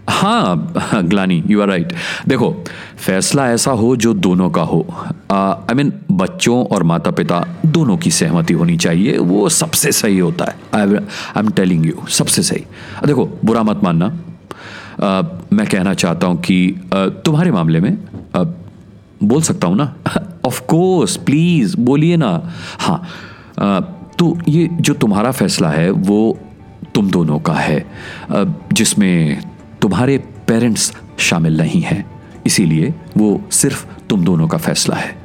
हाँ 0.10 0.74
ग्लानी 0.96 1.44
यू 1.48 1.62
आर 1.62 1.68
राइट 1.68 1.94
देखो 2.28 2.52
फैसला 2.98 3.50
ऐसा 3.52 3.72
हो 3.72 3.96
जो 3.96 4.14
दोनों 4.14 4.50
का 4.50 4.62
हो। 4.62 4.86
आई 5.32 5.74
मीन 5.76 5.90
mean, 5.90 6.00
बच्चों 6.12 6.64
और 6.66 6.84
माता 6.84 7.12
पिता 7.12 7.44
दोनों 7.66 7.98
की 7.98 8.12
सहमति 8.12 8.54
होनी 8.54 8.78
चाहिए 8.78 9.18
वो 9.18 9.50
सबसे 9.50 9.92
सही 9.92 10.18
होता 10.20 10.46
है। 10.46 10.56
आई 10.76 10.98
एम 11.38 11.50
टेलिंग 11.50 11.86
यू 11.86 12.08
सबसे 12.10 12.44
सही। 12.44 12.64
देखो 13.06 13.26
बुरा 13.46 13.64
मत 13.64 13.84
मानना। 13.84 14.06
आ, 15.04 15.22
मैं 15.54 15.68
कहना 15.68 15.94
चाहता 15.94 16.28
हूँ 16.28 16.42
कि 16.42 16.76
आ, 16.94 17.06
तुम्हारे 17.08 17.52
मामले 17.52 17.80
में 17.80 17.98
आ, 18.36 18.44
बोल 19.24 19.42
सकता 19.42 19.68
हूँ 19.68 19.78
ना? 19.78 19.94
ऑफ़ 20.46 20.62
कोर्स 20.62 21.16
प्लीज़ 21.18 21.76
बोलिए 21.78 22.18
ना। 22.18 22.32
हाँ 22.80 23.02
आ, 23.60 23.80
तो 24.20 24.38
ये 24.48 24.68
जो 24.72 24.94
तुम्हारा 24.94 25.32
फैसला 25.32 25.70
है 25.70 25.90
वो 25.92 26.38
तुम 26.96 27.10
दोनों 27.12 27.40
का 27.40 27.54
है। 27.54 27.86
जिसमें 28.74 29.42
तुम्हारे 29.82 30.18
पेरेंट्स 30.18 30.94
शामिल 31.18 31.58
नहीं 31.58 31.82
हैं। 31.82 32.22
इसीलिए 32.46 32.94
वो 33.18 33.42
सिर्फ़ 33.52 33.86
तुम 34.10 34.24
दोनों 34.24 34.48
का 34.48 34.58
फैसला 34.58 34.96
है। 34.96 35.18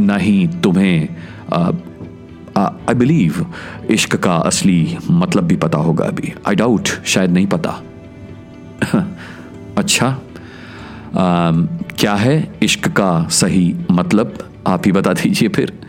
ना 0.00 0.16
ही 0.16 0.48
तुम्हें 0.62 1.08
आई 2.56 2.94
बिलीव 2.94 3.54
इश्क 3.90 4.16
का 4.16 4.34
असली 4.34 4.98
मतलब 5.10 5.44
भी 5.44 5.56
पता 5.56 5.78
होगा 5.78 6.04
अभी। 6.04 6.34
आई 6.48 6.54
डाउट 6.54 6.88
शायद 7.04 7.30
नहीं 7.30 7.46
पता। 7.46 7.82
अच्छा। 9.78 10.06
आ, 10.08 11.50
क्या 11.98 12.14
है 12.14 12.52
इश्क 12.62 12.88
का 12.88 13.28
सही 13.28 13.76
मतलब? 13.90 14.50
आप 14.66 14.82
ही 14.86 14.92
बता 14.92 15.12
दीजिए 15.12 15.48
फिर। 15.48 15.80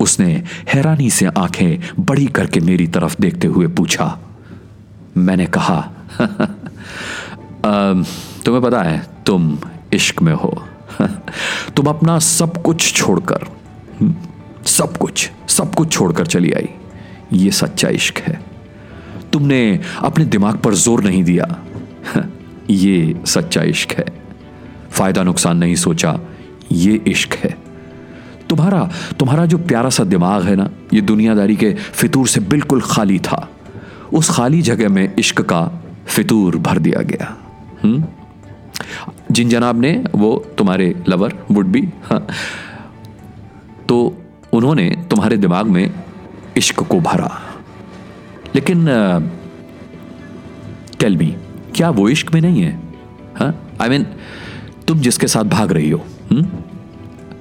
उसने 0.00 0.42
हैरानी 0.74 1.10
से 1.10 1.26
आँखें 1.26 2.04
बड़ी 2.04 2.26
करके 2.26 2.60
मेरी 2.60 2.86
तरफ़ 2.86 3.16
देखते 3.20 3.46
हुए 3.46 3.66
पूछा। 3.66 4.18
मैंने 5.16 5.46
कहा 5.46 5.90
तुम्हें 8.44 8.62
पता 8.62 8.82
है 8.82 9.06
तुम 9.26 9.58
इश्क 9.92 10.22
में 10.22 10.32
हो। 10.32 10.64
तुम 11.76 11.86
अपना 11.86 12.18
सब 12.18 12.62
कुछ 12.62 12.92
छोड़कर 12.92 13.46
हम्म, 14.00 14.14
सब 14.66 14.96
कुछ 14.96 15.30
सब 15.48 15.74
कुछ 15.74 15.92
छोड़कर 15.92 16.26
चली 16.26 16.52
आई। 16.52 16.68
ये 17.32 17.50
सच्चा 17.50 17.88
इश्क 17.88 18.18
है। 18.18 18.40
तुमने 19.32 19.80
अपने 19.98 20.24
दिमाग 20.24 20.56
पर 20.56 20.74
ज़ोर 20.74 21.04
नहीं 21.04 21.24
दिया। 21.24 21.58
ये 22.70 23.16
सच्चा 23.26 23.62
इश्क 23.62 23.92
है। 23.92 24.06
फ़ायदा 24.90 25.22
नुकसान 25.22 25.56
नहीं 25.56 25.74
सोचा। 25.74 26.20
ये 26.72 27.04
इश्क 27.08 27.34
है। 27.34 27.58
तुम्हारा 28.48 28.90
तुम्हारा 29.18 29.46
जो 29.46 29.58
प्यारा 29.58 29.90
सा 29.90 30.04
दिमाग 30.04 30.42
है 30.42 30.56
ना 30.56 30.70
ये 30.92 31.00
दुनियादारी 31.00 31.56
के 31.56 31.74
फितूर 31.74 32.28
से 32.28 32.40
बिल्कुल 32.40 32.80
खाली 32.80 33.18
था। 33.18 33.48
उस 34.12 34.30
खाली 34.30 34.62
जगह 34.62 34.88
में 34.88 35.14
इश्क 35.18 35.40
का 35.40 35.83
फितूर 36.06 36.56
भर 36.56 36.78
दिया 36.78 37.02
गया। 37.02 37.36
हम्म? 37.84 38.04
जिन 39.30 39.48
जनाब 39.48 39.80
ने 39.80 40.04
वो 40.14 40.46
तुम्हारे 40.58 41.02
लवर 41.08 41.34
वुड 41.50 41.66
बी 41.66 41.88
हाँ। 42.04 42.26
तो 43.88 44.18
उन्होंने 44.52 45.06
तुम्हारे 45.10 45.36
दिमाग 45.36 45.66
में 45.66 45.94
इश्क 46.56 46.80
को 46.80 47.00
भरा। 47.00 47.40
लेकिन 48.54 48.86
टेल 51.00 51.16
मी 51.16 51.36
क्या 51.74 51.90
वो 51.90 52.08
इश्क 52.08 52.34
में 52.34 52.40
नहीं 52.40 52.62
है? 52.62 52.80
हाँ? 53.36 53.76
आई 53.80 53.88
मीन 53.88 54.06
तुम 54.88 54.98
जिसके 54.98 55.26
साथ 55.26 55.42
भाग 55.42 55.72
रही 55.72 55.90
हो 55.90 55.98
हुँ? 56.32 56.40
हम्म? 56.40 56.48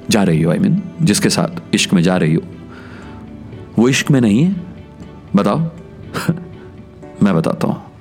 जा 0.10 0.24
रही 0.24 0.42
हो 0.42 0.52
आई 0.52 0.58
I 0.58 0.62
मीन 0.62 0.76
mean, 0.76 0.86
जिसके 1.02 1.30
साथ 1.30 1.62
इश्क 1.74 1.94
में 1.94 2.02
जा 2.02 2.18
रही 2.18 2.34
हो। 2.34 2.42
वो 3.80 3.90
इश्क 3.90 4.12
में 4.12 4.22
नहीं 4.22 4.44
है? 4.44 4.56
बताओ। 5.36 5.60
मैं 7.24 7.36
बताता 7.36 7.68
हूँ। 7.68 7.93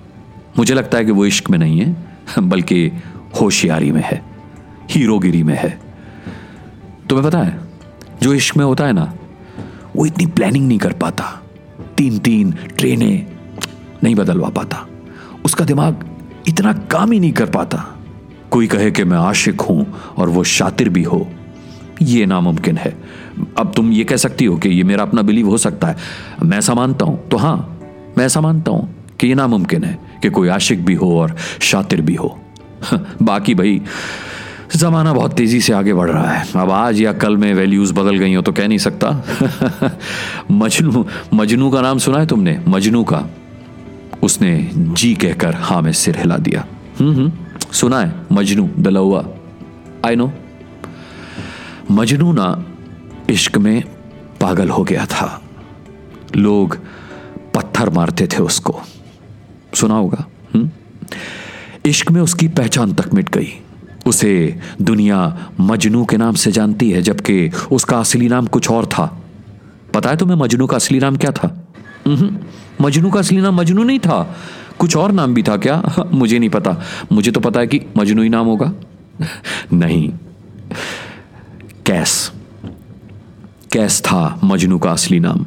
मुझे 0.59 0.75
लगता 0.75 0.99
है 0.99 1.05
कि 1.05 1.11
वो 1.11 1.27
इश्क 1.27 1.51
में 1.51 1.59
नहीं 1.59 1.81
है, 1.81 1.97
बल्कि 2.39 2.91
होशियारी 3.41 3.91
में 3.93 4.03
है, 4.05 4.23
हीरोगिरी 4.91 5.43
में 5.43 5.57
है। 5.57 5.71
तुम्हें 7.09 7.29
पता 7.29 7.39
है, 7.39 7.59
जो 8.23 8.35
इश्क 8.35 8.57
में 8.57 8.65
होता 8.65 8.85
है 8.85 8.93
ना, 8.93 9.13
वो 9.97 10.07
इतनी 10.07 10.27
प्लानिंग 10.27 10.69
नहीं 10.69 10.79
कर 10.79 10.93
पाता। 10.93 11.25
तीन 11.97 12.19
तीन 12.19 12.53
ट्रेनें 12.79 13.27
नहीं 14.05 14.15
बदलवा 14.15 14.49
पाता। 14.49 14.87
उसका 15.45 15.65
दिमाग 15.65 16.05
इतना 16.49 16.73
काम 16.73 17.13
ही 17.13 17.21
नहीं 17.21 17.33
कर 17.33 17.51
पाता। 17.51 17.85
कोई 18.51 18.67
कहे 18.67 18.91
कि 18.91 19.05
मैं 19.05 19.19
आशिक 19.19 19.61
हूँ 19.61 19.87
और 20.19 20.29
वो 20.29 20.45
शातिर 20.45 20.89
भी 20.89 21.03
हो, 21.03 21.27
ये 22.03 22.27
नामुमकिन 22.27 22.77
है। 22.77 22.97
अब 23.59 23.73
तुम 23.77 23.93
ये 23.93 24.05
कह 24.05 24.17
सकती 24.17 24.45
हो 24.45 24.57
कि 24.57 24.69
ये 24.69 24.83
मेरा 24.83 25.03
अपना 25.03 25.23
बिलीव 25.23 25.49
हो 25.49 25.59
सकता 25.59 25.89
है। 25.89 25.97
मैं 26.43 26.59
ऐसा 26.59 26.75
मानता 26.75 27.05
हूँ। 27.05 27.29
तो 27.29 27.37
हाँ 27.37 27.57
मैं 28.19 28.25
ऐसा 28.27 28.41
मानता 28.41 28.73
हूँ। 28.73 29.02
कि 29.23 29.29
ये 29.29 29.35
नामुमकिन 29.35 29.85
है 29.85 29.99
कि 30.23 30.31
कोई 30.31 30.49
आशिक 30.49 30.85
भी 30.85 30.95
हो 30.95 31.21
और 31.21 31.37
शातिर 31.61 32.01
भी 32.01 32.15
हो। 32.15 32.41
बाकी 33.23 33.55
भाई, 33.55 33.83
ज़माना 34.77 35.13
बहुत 35.13 35.33
तेज़ी 35.33 35.61
से 35.61 35.73
आगे 35.73 35.95
बढ़ 35.95 36.11
रहा 36.11 36.31
है। 36.31 36.47
अब 36.57 36.71
आज 36.71 37.01
या 37.01 37.13
कल 37.13 37.37
में 37.37 37.55
वैल्यूज़ 37.55 37.95
बदल 37.95 38.17
गई 38.17 38.35
हो 38.35 38.43
तो 38.43 38.53
कह 38.53 38.69
नहीं 38.69 38.79
सकता। 38.79 39.23
मजनू 40.51 41.07
मजनू 41.35 41.71
का 41.71 41.81
नाम 41.81 41.99
सुना 41.99 42.19
है 42.19 42.27
तुमने? 42.27 42.61
मजनू 42.69 43.05
का। 43.05 43.27
उसने 44.23 44.71
जी 44.75 45.15
कहकर 45.15 45.55
हाँ 45.55 45.83
में 45.83 45.93
सिर 45.93 46.19
हिला 46.19 46.37
दिया। 46.37 46.67
हम्म 47.01 47.17
हम्म 47.17 47.33
सुना 47.73 48.01
है? 48.01 48.15
मजनू 48.33 48.71
दलौआ 48.79 49.25
आई 50.07 50.17
नो 50.17 50.33
मजनू 51.91 52.33
ना 52.33 52.65
इश्क 53.31 53.59
में 53.59 53.83
पागल 54.41 54.69
हो 54.69 54.85
गया 54.85 55.07
था। 55.07 55.43
लोग 56.37 56.79
पत्थर 57.55 57.91
मारते 57.91 58.27
थे 58.27 58.43
उसको। 58.43 58.81
सुना 59.75 59.95
होगा 59.95 60.27
हुँ? 60.55 60.71
इश्क 61.87 62.11
में 62.11 62.21
उसकी 62.21 62.49
पहचान 62.49 62.95
तक 62.95 63.15
मिट 63.15 63.29
गई। 63.29 63.49
उसे 64.07 64.61
दुनिया 64.83 65.49
मजनू 65.61 66.05
के 66.05 66.17
नाम 66.17 66.35
से 66.35 66.53
जानती 66.53 66.91
है, 66.91 67.03
जबकि 67.03 67.51
उसका 67.73 67.99
असली 67.99 68.29
नाम 68.29 68.47
कुछ 68.47 68.71
और 68.71 68.87
था। 68.87 69.23
पता 69.95 70.11
है 70.11 70.17
तुम्हें 70.17 70.37
मजनू 70.37 70.67
का 70.67 70.77
असली 70.77 70.99
नाम 70.99 71.17
क्या 71.17 71.31
था? 71.31 71.69
मजनू 72.81 73.11
का 73.11 73.19
असली 73.21 73.41
नाम 73.41 73.57
मजनू 73.57 73.83
नहीं 73.83 73.99
था। 73.99 74.37
कुछ 74.79 74.97
और 74.97 75.13
नाम 75.13 75.35
भी 75.35 75.43
था 75.43 75.57
क्या? 75.57 75.83
मुझे 76.13 76.39
नहीं 76.39 76.51
पता। 76.51 76.77
मुझे 77.13 77.31
तो 77.31 77.41
पता 77.41 77.61
है 77.61 77.67
कि 77.67 77.81
मजनू 77.99 78.23
ही 78.23 78.29
नाम 78.29 78.47
होगा। 78.47 78.73
नहीं। 79.73 80.13
कैस। 81.87 82.33
कैस 83.73 84.01
था 84.01 84.41
मजनू 84.45 84.79
का 84.79 84.91
असली 84.91 85.21
नाम, 85.21 85.47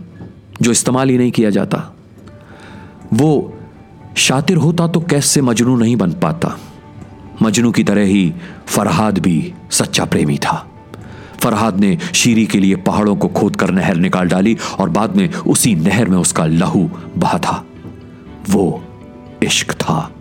जो 0.61 0.71
इस्तेमाल 0.71 1.09
ही 1.09 1.17
नहीं 1.17 1.31
किया 1.31 1.49
जाता। 1.49 1.95
वो 3.13 3.54
शातिर 4.17 4.58
होता 4.58 4.88
तो 4.88 4.99
कैसे 4.99 5.41
मजनू 5.41 5.75
नहीं 5.75 5.95
बन 5.95 6.12
पाता? 6.12 6.58
मजनू 7.41 7.71
की 7.71 7.84
तरह 7.84 8.01
ही 8.01 8.34
फरहाद 8.67 9.19
भी 9.19 9.54
सच्चा 9.71 10.06
प्रेमी 10.06 10.38
था। 10.38 10.71
फरहाद 11.39 11.80
ने 11.80 11.97
शीरी 12.15 12.45
के 12.45 12.60
लिए 12.60 12.75
पहाड़ों 12.75 13.15
को 13.15 13.28
खोद 13.28 13.56
कर 13.56 13.71
नहर 13.71 13.95
निकाल 13.95 14.28
डाली 14.28 14.58
और 14.80 14.89
बाद 14.89 15.15
में 15.15 15.34
उसी 15.34 15.75
नहर 15.75 16.10
में 16.10 16.17
उसका 16.17 16.45
लहू 16.45 16.91
बहा 17.17 17.38
था। 17.38 17.65
वो 18.49 18.84
इश्क 19.43 19.71
था। 19.71 20.12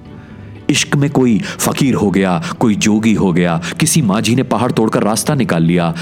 इश्क 0.71 0.97
में 0.97 1.11
कोई 1.11 1.39
फकीर 1.39 1.95
हो 1.95 2.11
गया 2.11 2.43
कोई 2.61 2.75
जोगी 2.75 3.15
हो 3.15 3.33
गया 3.33 3.63
किसी 3.81 4.03
माझी 4.03 4.37
ने 4.37 4.43
पहाड़ 4.43 4.73
तोड़कर 4.73 5.03
रास्ता 5.03 5.35
निकाल 5.35 5.63
लिया 5.63 5.95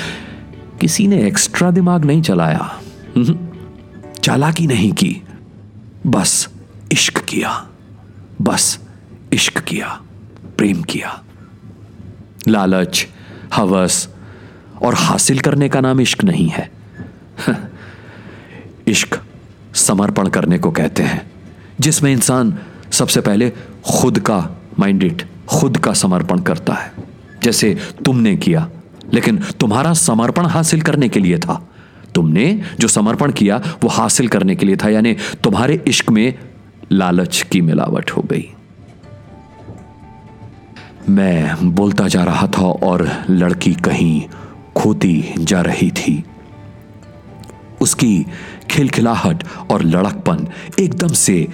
किसी 0.81 1.07
ने 1.07 1.27
एक्स्ट्रा 1.27 1.71
दिमाग 1.71 2.05
नहीं 2.05 2.23
चलाया 2.23 2.81
हम्म, 3.17 3.39
चालाकी 4.23 4.67
नहीं 4.67 4.93
की 4.93 5.23
बस 6.07 6.49
इश्क 6.93 7.19
किया। 7.19 7.69
बस 8.40 8.79
इश्क 9.33 9.59
किया, 9.59 10.01
प्रेम 10.59 10.83
किया। 10.83 11.25
लालच, 12.49 13.07
हवस 13.55 14.09
और 14.83 14.95
हासिल 14.95 15.40
करने 15.40 15.68
का 15.68 15.81
नाम 15.81 16.01
इश्क 16.01 16.25
नहीं 16.25 16.49
है। 16.49 16.71
इश्क 18.88 19.21
समर्पण 19.75 20.29
करने 20.29 20.59
को 20.59 20.71
कहते 20.71 21.03
हैं, 21.03 21.31
जिसमें 21.81 22.12
इंसान 22.12 22.59
सबसे 22.92 23.21
पहले 23.21 23.51
खुद 23.85 24.18
का 24.18 24.62
माइंडेड 24.79 25.23
खुद 25.49 25.79
का 25.79 25.92
समर्पण 25.92 26.38
करता 26.38 26.73
है। 26.73 26.92
जैसे 27.42 27.79
तुमने 28.05 28.37
किया, 28.37 28.71
लेकिन 29.14 29.37
तुम्हारा 29.38 29.92
समर्पण 29.92 30.47
हासिल 30.47 30.81
करने 30.81 31.09
के 31.09 31.21
लिए 31.21 31.38
था। 31.38 31.68
तुमने 32.14 32.62
जो 32.81 32.88
समर्पण 32.88 33.33
किया, 33.33 33.57
वो 33.57 33.88
हासिल 33.88 34.29
करने 34.29 34.57
के 34.57 34.66
लिए 34.66 34.77
था, 34.77 34.88
यानी 34.88 35.16
तुम्हारे 35.45 35.85
इश्क 35.88 36.11
में 36.11 36.38
लालच 36.93 37.43
की 37.43 37.61
मिलावट 37.61 38.11
हो 38.11 38.23
गई। 38.23 38.49
मैं 41.09 41.73
बोलता 41.75 42.09
जा 42.09 42.23
रहा 42.25 42.47
था 42.49 42.67
और 42.83 43.09
लड़की 43.31 43.75
कहीं 43.85 44.23
खोती 44.77 45.35
जा 45.41 45.61
रही 45.61 45.91
थी। 45.91 46.23
उसकी 47.81 48.27
खिलखिलाहट 48.71 49.45
और 49.71 49.83
लड़कपन 49.85 50.47
एकदम 50.81 51.13
से 51.17 51.47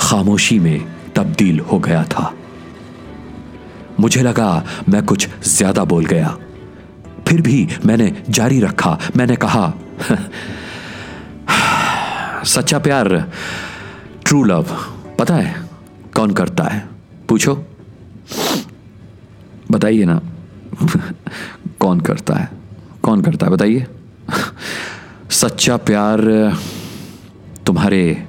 खामोशी 0.00 0.58
में 0.58 0.80
तब्दील 1.16 1.60
हो 1.62 1.78
गया 1.78 2.02
था। 2.04 2.32
मुझे 4.00 4.22
लगा 4.22 4.64
मैं 4.88 5.04
कुछ 5.06 5.28
ज़्यादा 5.46 5.84
बोल 5.84 6.04
गया। 6.04 6.36
फिर 7.28 7.40
भी 7.40 7.66
मैंने 7.86 8.12
जारी 8.30 8.60
रखा। 8.60 8.98
मैंने 9.16 9.36
कहा, 9.36 9.72
सच्चा 12.46 12.78
प्यार 12.78 13.08
ट्रू 14.34 14.44
लव 14.44 14.66
पता 15.18 15.34
है 15.34 15.70
कौन 16.16 16.30
करता 16.30 16.64
है? 16.64 16.88
पूछो। 17.28 17.64
बताइए 19.70 20.04
ना। 20.04 20.20
कौन 21.80 22.00
करता 22.00 22.34
है? 22.34 22.48
कौन 23.02 23.22
करता 23.22 23.46
है? 23.46 23.52
बताइए। 23.52 23.86
सच्चा 25.30 25.76
प्यार 25.76 26.18
तुम्हारे 27.66 28.26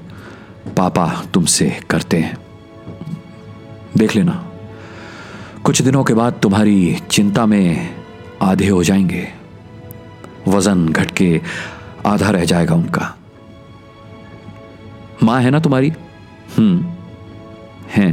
पापा 0.78 1.26
तुमसे 1.34 1.80
करते 1.90 2.18
हैं। 2.18 2.38
देख 3.98 4.16
लेना। 4.16 4.52
कुछ 5.64 5.82
दिनों 5.82 6.04
के 6.04 6.14
बाद 6.14 6.34
तुम्हारी 6.42 6.98
चिंता 7.12 7.46
में 7.46 7.96
आधे 8.42 8.68
हो 8.68 8.84
जाएँगे। 8.84 9.28
वज़न 10.48 10.90
घट 10.90 11.12
के 11.12 11.42
आधा 12.06 12.30
रह 12.30 12.46
जाएगा 12.46 12.76
उनका। 12.76 13.16
माँ 15.24 15.42
है 15.42 15.52
ना 15.52 15.60
तुम्हारी? 15.60 15.94
हम्म 16.58 16.86
है। 17.90 18.12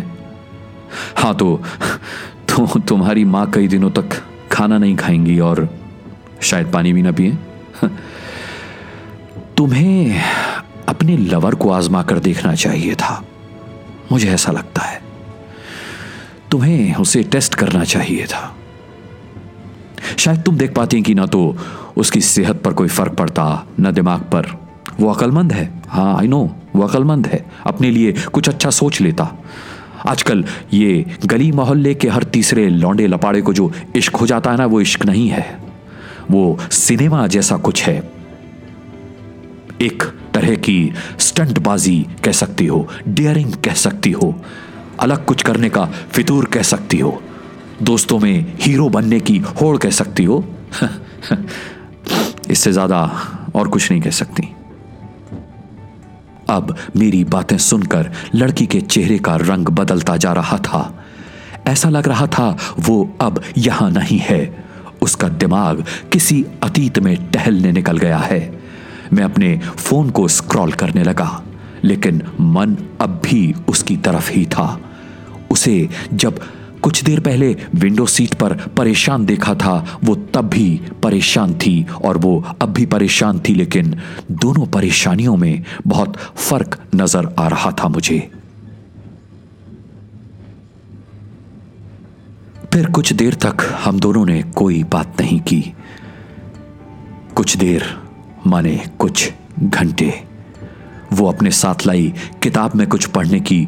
हाँ 1.17 1.35
तो 1.35 1.57
तो 2.49 2.81
तुम्हारी 2.81 3.25
माँ 3.25 3.51
कई 3.51 3.69
दिनों 3.69 3.91
तक 3.91 4.09
खाना 4.53 4.79
नहीं 4.79 4.97
खाएँगी 4.97 5.39
और 5.39 5.69
शायद 6.41 6.73
पानी 6.73 6.93
भी 6.93 7.03
ना 7.03 7.13
पिए। 7.13 7.39
तुम्हें 9.57 10.23
अपने 10.89 11.17
लवर 11.17 11.55
को 11.55 11.71
आजमा 11.71 12.03
कर 12.03 12.19
देखना 12.19 12.55
चाहिए 12.55 12.95
था। 12.95 13.25
मुझे 14.13 14.29
ऐसा 14.29 14.53
लगता 14.53 14.83
है। 14.83 15.03
तुम्हें 16.51 16.95
उसे 16.95 17.23
टेस्ट 17.23 17.55
करना 17.55 17.85
चाहिए 17.85 18.27
था। 18.27 18.57
शायद 20.19 20.43
तुम 20.43 20.57
देख 20.57 20.75
पाती 20.75 21.03
कि 21.03 21.15
ना 21.15 21.27
तो 21.27 21.57
उसकी 21.97 22.21
सेहत 22.21 22.63
पर 22.63 22.73
कोई 22.73 22.89
फ़र्क 22.89 23.13
पड़ता, 23.13 23.67
ना 23.81 23.91
दिमाग 23.91 24.21
पर। 24.21 24.47
वो 25.01 25.13
अकलमंद 25.13 25.53
है। 25.53 25.83
हाँ 25.89 26.19
आई 26.19 26.29
नो 26.29 26.57
वो 26.77 26.83
अकलमंद 26.83 27.27
है, 27.27 27.45
अपने 27.67 27.91
लिए 27.91 28.13
कुछ 28.13 28.49
अच्छा 28.49 28.71
सोच 28.71 29.01
लेता। 29.01 29.37
आजकल 30.07 30.45
ये 30.73 31.05
गली 31.27 31.51
मोहल्ले 31.53 31.95
के 31.95 32.09
हर 32.09 32.23
तीसरे 32.25 32.69
लौंडे 32.69 33.07
लपाड़े 33.07 33.43
को 33.43 33.53
जो 33.53 33.73
इश्क 33.97 34.17
हो 34.17 34.27
जाता 34.27 34.51
है 34.51 34.57
ना, 34.57 34.67
वो 34.67 34.81
इश्क 34.81 35.07
नहीं 35.07 35.29
है। 35.29 35.61
वो 36.31 36.59
सिनेमा 36.71 37.27
जैसा 37.27 37.57
कुछ 37.57 37.83
है। 37.83 37.97
एक 39.83 40.03
तरह 40.35 40.55
की 40.55 40.93
स्टंटबाजी 41.19 42.07
कह 42.25 42.33
सकती 42.33 42.67
हो, 42.67 42.89
डेयरिंग 43.09 43.53
कह 43.53 43.75
सकती 43.75 44.11
हो, 44.11 44.35
अलग 45.01 45.25
कुछ 45.25 45.43
करने 45.43 45.69
का 45.69 45.85
फितूर 46.13 46.45
कह 46.45 46.63
सकती 46.63 46.99
हो, 46.99 47.23
दोस्तों 47.83 48.19
में 48.19 48.57
हीरो 48.61 48.89
बनने 48.89 49.21
की 49.21 49.39
होड़ 49.39 49.77
कह 49.77 49.91
सकती 49.91 50.25
हो। 50.25 50.45
इससे 52.51 52.73
ज़्यादा 52.73 53.01
और 53.55 53.69
कुछ 53.69 53.91
नहीं 53.91 54.01
कह 54.01 54.11
सकती। 54.11 54.49
अब 56.49 56.77
मेरी 56.97 57.25
बातें 57.25 57.59
सुनकर 57.59 58.11
लड़की 58.35 58.67
के 58.67 58.81
चेहरे 58.81 59.19
का 59.19 59.37
रंग 59.37 59.69
बदलता 59.69 60.17
जा 60.17 60.33
रहा 60.33 60.59
था। 60.59 61.05
ऐसा 61.67 61.89
लग 61.89 62.09
रहा 62.09 62.27
था 62.27 62.57
वो 62.79 63.17
अब 63.21 63.43
यहाँ 63.57 63.91
नहीं 63.91 64.19
है। 64.19 64.65
उसका 65.03 65.29
दिमाग 65.29 65.85
किसी 66.13 66.45
अतीत 66.63 66.99
में 66.99 67.31
टहलने 67.31 67.73
निकल 67.73 67.99
गया 67.99 68.19
है। 68.19 68.63
मैं 69.13 69.25
अपने 69.25 69.59
फ़ोन 69.59 70.11
को 70.11 70.29
स्क्रॉल 70.29 70.73
करने 70.73 71.03
लगा, 71.03 71.43
लेकिन 71.85 72.23
मन 72.41 72.77
अब 73.01 73.21
भी 73.25 73.55
उसकी 73.69 73.97
तरफ़ 73.97 74.31
ही 74.31 74.47
था। 74.47 74.81
उसे 75.51 75.89
जब 76.15 76.41
कुछ 76.83 77.03
देर 77.05 77.21
पहले 77.21 77.57
विंडो 77.75 78.07
सीट 78.07 78.35
पर 78.35 78.53
परेशान 78.77 79.25
देखा 79.27 79.55
था। 79.55 79.75
वो 80.05 80.15
तब 80.35 80.49
भी 80.49 80.81
परेशान 81.03 81.55
थी 81.55 81.87
और 82.05 82.19
वो 82.19 82.33
अब 82.63 82.69
भी 82.69 82.87
परेशान 82.87 83.39
थी, 83.39 83.55
लेकिन 83.55 83.95
दोनों 84.31 84.67
परेशानियों 84.67 85.37
में 85.37 85.65
बहुत 85.87 86.17
फ़र्क 86.17 86.79
नज़र 86.95 87.35
आ 87.39 87.49
रहा 87.49 87.71
था 87.73 87.89
मुझे। 87.89 88.19
फिर 92.73 92.87
कुछ 92.87 93.13
देर 93.13 93.35
तक 93.35 93.63
हम 93.85 94.01
दोनों 94.01 94.25
ने 94.27 94.43
कोई 94.43 94.83
बात 94.85 95.21
नहीं 95.21 95.41
की। 95.41 95.63
कुछ 97.37 97.57
देर 97.57 97.85
माने 98.47 98.77
कुछ 98.99 99.33
घंटे। 99.61 100.13
वो 101.13 101.27
अपने 101.27 101.51
साथ 101.51 101.87
लाई 101.87 102.13
किताब 102.43 102.75
में 102.75 102.87
कुछ 102.89 103.07
पढ़ने 103.07 103.41
की 103.41 103.67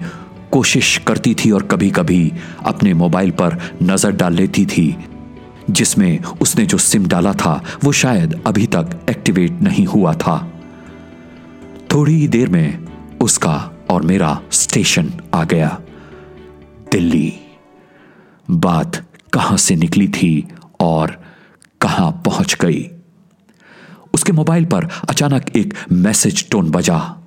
कोशिश 0.54 0.96
करती 0.98 1.34
थी 1.34 1.50
और 1.50 1.62
कभी 1.62 1.90
कभी 1.90 2.32
अपने 2.64 2.94
मोबाइल 2.94 3.30
पर 3.30 3.58
नज़र 3.82 4.12
डाल 4.12 4.34
लेती 4.34 4.66
थी, 4.66 4.96
जिसमें 5.70 6.22
उसने 6.22 6.66
जो 6.66 6.78
सिम 6.78 7.06
डाला 7.06 7.32
था, 7.32 7.64
वो 7.84 7.92
शायद 7.92 8.42
अभी 8.46 8.66
तक 8.66 9.06
एक्टिवेट 9.10 9.62
नहीं 9.62 9.86
हुआ 9.86 10.14
था। 10.14 10.52
थोड़ी 11.92 12.14
ही 12.14 12.28
देर 12.28 12.48
में 12.48 12.86
उसका 13.20 13.70
और 13.90 14.02
मेरा 14.02 14.40
स्टेशन 14.52 15.12
आ 15.34 15.44
गया। 15.44 15.68
दिल्ली। 16.92 17.32
बात 18.50 19.02
कहाँ 19.32 19.56
से 19.56 19.76
निकली 19.76 20.08
थी 20.08 20.48
और 20.80 21.22
कहाँ 21.80 22.10
पहुँच 22.24 22.56
गई? 22.60 22.90
उसके 24.14 24.32
मोबाइल 24.32 24.64
पर 24.64 24.88
अचानक 25.08 25.56
एक 25.56 25.74
मैसेज 25.92 26.48
टोन 26.50 26.70
बजा। 26.70 27.23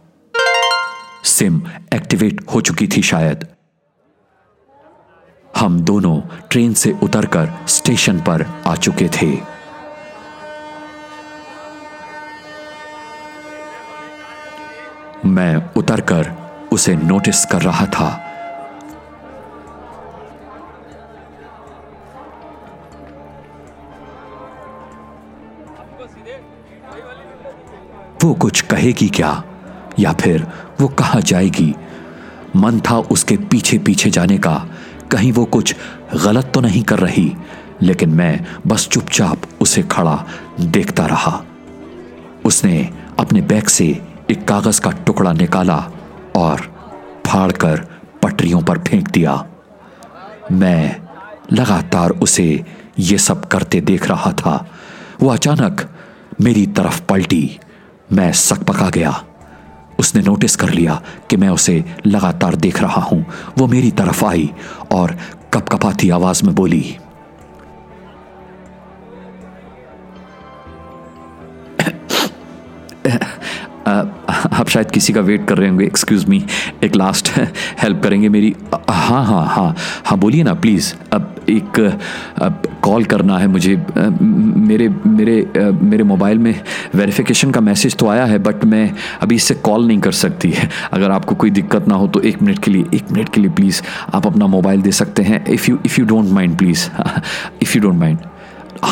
सिम 1.27 1.61
एक्टिवेट 1.93 2.45
हो 2.53 2.61
चुकी 2.61 2.87
थी 2.87 3.01
शायद। 3.01 3.47
हम 5.57 5.81
दोनों 5.81 6.21
ट्रेन 6.51 6.73
से 6.73 6.91
उतरकर 7.03 7.67
स्टेशन 7.67 8.19
पर 8.19 8.63
आ 8.67 8.75
चुके 8.75 9.09
थे। 9.09 9.57
मैं 15.25 15.73
उतरकर 15.73 16.31
उसे 16.71 16.95
नोटिस 16.95 17.45
कर 17.45 17.61
रहा 17.61 17.85
था। 17.85 18.23
वो 28.23 28.33
कुछ 28.33 28.61
कहेगी 28.61 29.09
क्या? 29.09 29.43
या 29.99 30.13
फिर 30.13 30.47
वो 30.81 30.87
कहा 30.87 31.19
जाएगी? 31.19 31.75
मन 32.55 32.79
था 32.79 32.97
उसके 32.97 33.37
पीछे 33.37 33.77
पीछे 33.77 34.09
जाने 34.09 34.37
का। 34.37 34.65
कहीं 35.11 35.31
वो 35.31 35.45
कुछ 35.45 35.75
गलत 36.23 36.51
तो 36.53 36.61
नहीं 36.61 36.83
कर 36.83 36.99
रही, 36.99 37.35
लेकिन 37.81 38.09
मैं 38.09 38.45
बस 38.67 38.87
चुपचाप 38.87 39.41
उसे 39.61 39.83
खड़ा 39.83 40.25
देखता 40.59 41.05
रहा। 41.05 41.43
उसने 42.45 42.93
अपने 43.19 43.41
बैग 43.41 43.63
से 43.63 44.01
एक 44.31 44.47
कागज़ 44.47 44.81
का 44.81 44.91
टुकड़ा 44.91 45.33
निकाला 45.33 45.91
और 46.35 46.59
फाड़कर 47.27 47.87
पटरियों 48.23 48.61
पर 48.61 48.79
फेंक 48.79 49.07
दिया। 49.07 49.47
मैं 50.51 50.99
लगातार 51.53 52.09
उसे 52.09 52.65
ये 52.99 53.17
सब 53.17 53.45
करते 53.45 53.81
देख 53.81 54.07
रहा 54.07 54.31
था। 54.31 54.69
वो 55.21 55.29
अचानक 55.29 55.89
मेरी 56.41 56.67
तरफ़ 56.67 57.01
पलटी। 57.01 57.59
मैं 58.13 58.33
सकपका 58.33 58.89
गया। 58.89 59.23
उसने 59.99 60.21
नोटिस 60.21 60.55
कर 60.55 60.69
लिया 60.69 61.01
कि 61.29 61.37
मैं 61.37 61.49
उसे 61.49 61.83
लगातार 62.05 62.55
देख 62.55 62.81
रहा 62.81 63.01
हूँ। 63.01 63.25
वो 63.57 63.67
मेरी 63.67 63.91
तरफ़ 63.91 64.25
आई 64.25 64.49
और 64.91 65.17
कपकपाती 65.53 66.09
आवाज़ 66.09 66.43
में 66.45 66.55
बोली 66.55 66.97
आप 73.87 74.67
शायद 74.69 74.91
किसी 74.91 75.13
का 75.13 75.21
वेट 75.21 75.47
कर 75.47 75.57
रहे 75.57 75.69
होंगे 75.69 75.85
एक्सक्यूज 75.85 76.25
मी 76.29 76.43
एक 76.83 76.95
लास्ट 76.95 77.31
हेल्प 77.81 78.01
करेंगे 78.03 78.29
मेरी। 78.29 78.55
हाँ 78.89 79.23
हाँ 79.25 79.45
हाँ 79.47 79.75
हाँ 80.05 80.17
बोलिए 80.19 80.43
ना 80.43 80.53
प्लीज़ 80.55 80.93
अब 81.13 81.35
एक 81.49 81.79
कॉल 82.83 83.05
करना 83.05 83.37
है 83.37 83.47
मुझे। 83.47 83.75
मेरे 84.21 84.89
मेरे 85.07 85.35
मेरे 85.83 86.03
मोबाइल 86.03 86.37
में 86.37 86.53
वेरिफिकेशन 86.95 87.51
का 87.51 87.61
मैसेज 87.61 87.95
तो 87.97 88.07
आया 88.09 88.25
है 88.25 88.39
बट 88.39 88.65
मैं 88.65 88.91
अभी 89.21 89.35
इससे 89.35 89.53
कॉल 89.55 89.87
नहीं 89.87 89.99
कर 89.99 90.11
सकती। 90.13 90.51
है 90.51 90.69
अगर 90.93 91.11
आपको 91.11 91.35
कोई 91.35 91.49
दिक्कत 91.49 91.87
ना 91.87 91.95
हो 91.95 92.07
तो 92.07 92.21
एक 92.21 92.41
मिनट 92.41 92.59
के 92.63 92.71
लिए, 92.71 92.85
एक 92.93 93.11
मिनट 93.11 93.29
के 93.29 93.41
लिए 93.41 93.51
प्लीज़ 93.51 93.81
आप 94.13 94.27
अपना 94.27 94.47
मोबाइल 94.47 94.81
दे 94.81 94.91
सकते 94.93 95.23
हैं। 95.23 95.45
If 95.45 95.69
you 95.71 95.79
if 95.85 95.99
you 96.01 96.05
don't 96.07 96.31
mind 96.33 96.57
please 96.57 96.89
if 97.61 97.77
you 97.77 97.81
don't 97.81 97.99
mind 97.99 98.19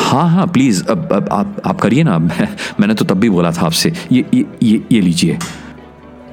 हाँ 0.06 0.28
हाँ 0.30 0.46
प्लीज़ 0.46 0.84
अब 0.86 1.12
अब 1.12 1.28
आप 1.32 1.56
आप 1.64 1.80
करिए 1.80 2.02
ना। 2.02 2.18
मैं, 2.18 2.48
मैंने 2.80 2.94
तो 2.94 3.04
तब 3.04 3.16
भी 3.16 3.30
बोला 3.30 3.50
था 3.52 3.66
आपसे 3.66 3.92
ये 4.12 4.24
ये 4.34 4.44
ये, 4.62 4.82
ये 4.92 5.00
लीजिए। 5.00 5.38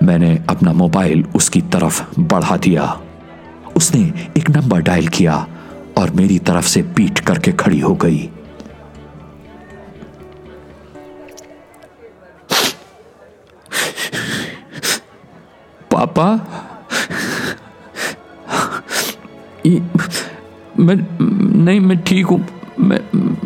मैंने 0.03 0.45
अपना 0.49 0.73
मोबाइल 0.73 1.25
उसकी 1.35 1.61
तरफ़ 1.61 2.19
बढ़ा 2.19 2.57
दिया। 2.57 3.01
उसने 3.77 4.01
एक 4.37 4.49
नंबर 4.49 4.81
डायल 4.81 5.07
किया 5.07 5.47
और 5.97 6.11
मेरी 6.11 6.39
तरफ़ 6.39 6.65
से 6.65 6.81
पीट 6.81 7.19
करके 7.19 7.51
खड़ी 7.51 7.79
हो 7.79 7.95
गई। 7.95 8.29
पापा? 15.91 16.27
मैं 20.79 20.95
नहीं 21.63 21.79
मैं 21.79 21.97
ठीक 22.03 22.25
हूँ। 22.25 22.45
मैं 22.79 22.99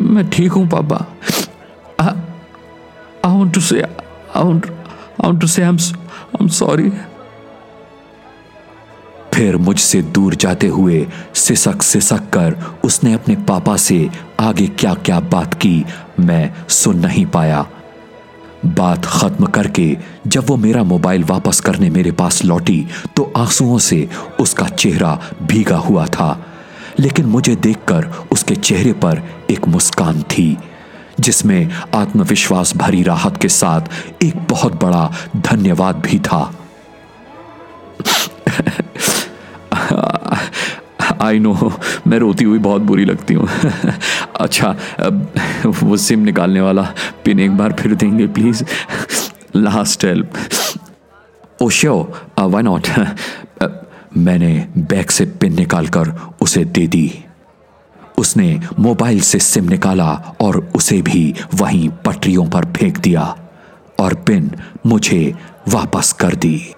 मैं 0.04 0.28
ठीक 0.30 0.52
हूँ, 0.52 0.68
पापा। 0.68 1.04
आई 2.00 2.12
वांट 3.26 3.54
टू 3.54 3.60
से 3.60 3.80
आई 3.80 4.42
वांट 4.44 5.40
टू 5.40 5.46
से 5.46 5.62
आई 5.62 5.68
एम 5.68 6.48
सॉरी 6.48 6.90
फिर 9.34 9.56
मुझसे 9.56 10.00
दूर 10.02 10.34
जाते 10.34 10.66
हुए 10.66 11.06
सिसक 11.36 11.82
सिसक 11.82 12.28
कर 12.32 12.56
उसने 12.84 13.12
अपने 13.14 13.34
पापा 13.48 13.76
से 13.76 14.08
आगे 14.40 14.66
क्या 14.68 14.94
क्या 14.96 15.18
बात 15.32 15.54
की, 15.54 15.84
मैं 16.20 16.54
सुन 16.68 16.98
नहीं 16.98 17.26
पाया। 17.26 17.66
बात 18.66 19.04
खत्म 19.04 19.46
करके 19.46 19.96
जब 20.26 20.46
वो 20.48 20.56
मेरा 20.56 20.82
मोबाइल 20.84 21.24
वापस 21.24 21.60
करने 21.60 21.90
मेरे 21.90 22.12
पास 22.12 22.44
लौटी 22.44 22.86
तो 23.16 23.32
आंसुओं 23.36 23.78
से 23.80 24.08
उसका 24.40 24.66
चेहरा 24.68 25.18
भीगा 25.42 25.76
हुआ 25.78 26.06
था। 26.08 26.30
लेकिन 27.00 27.26
मुझे 27.26 27.54
देखकर 27.56 28.06
उसके 28.32 28.54
चेहरे 28.56 28.92
पर 28.92 29.22
एक 29.50 29.68
मुस्कान 29.68 30.22
थी, 30.22 30.56
जिसमें 31.20 31.70
आत्मविश्वास 31.94 32.76
भरी 32.76 33.02
राहत 33.02 33.36
के 33.36 33.48
साथ 33.48 34.22
एक 34.24 34.36
बहुत 34.50 34.82
बड़ा 34.84 35.10
धन्यवाद 35.36 35.96
भी 36.06 36.18
था। 36.18 36.42
आई 41.22 41.38
नो 41.38 41.72
मैं 42.06 42.18
रोती 42.18 42.44
हुई 42.44 42.58
बहुत 42.58 42.82
बुरी 42.82 43.04
लगती 43.04 43.34
हूँ। 43.34 43.48
अच्छा 44.40 44.76
वो 45.66 45.96
सिम 45.96 46.20
निकालने 46.20 46.60
वाला 46.60 46.82
पिन 47.24 47.40
एक 47.40 47.56
बार 47.56 47.72
फिर 47.72 47.94
देंगे 47.94 48.26
please 48.26 48.64
last 49.56 50.04
help 50.04 50.32
oh 51.62 51.68
sure 51.70 51.94
why 52.40 52.62
not 52.62 52.88
मैंने 54.16 54.68
बैग 54.78 55.08
से 55.08 55.24
पिन 55.26 55.54
निकालकर 55.54 56.34
उसे 56.42 56.64
दे 56.64 56.86
दी। 56.86 57.24
उसने 58.18 58.60
मोबाइल 58.78 59.20
से 59.20 59.38
सिम 59.38 59.64
निकाला 59.64 60.34
और 60.40 60.72
उसे 60.74 61.02
भी 61.02 61.34
वहीं 61.54 61.88
पटरियों 61.88 62.46
पर 62.46 62.64
फेंक 62.64 62.98
दिया 62.98 63.36
और 64.00 64.14
पिन 64.14 64.50
मुझे 64.86 65.34
वापस 65.68 66.12
कर 66.12 66.34
दी। 66.34 66.74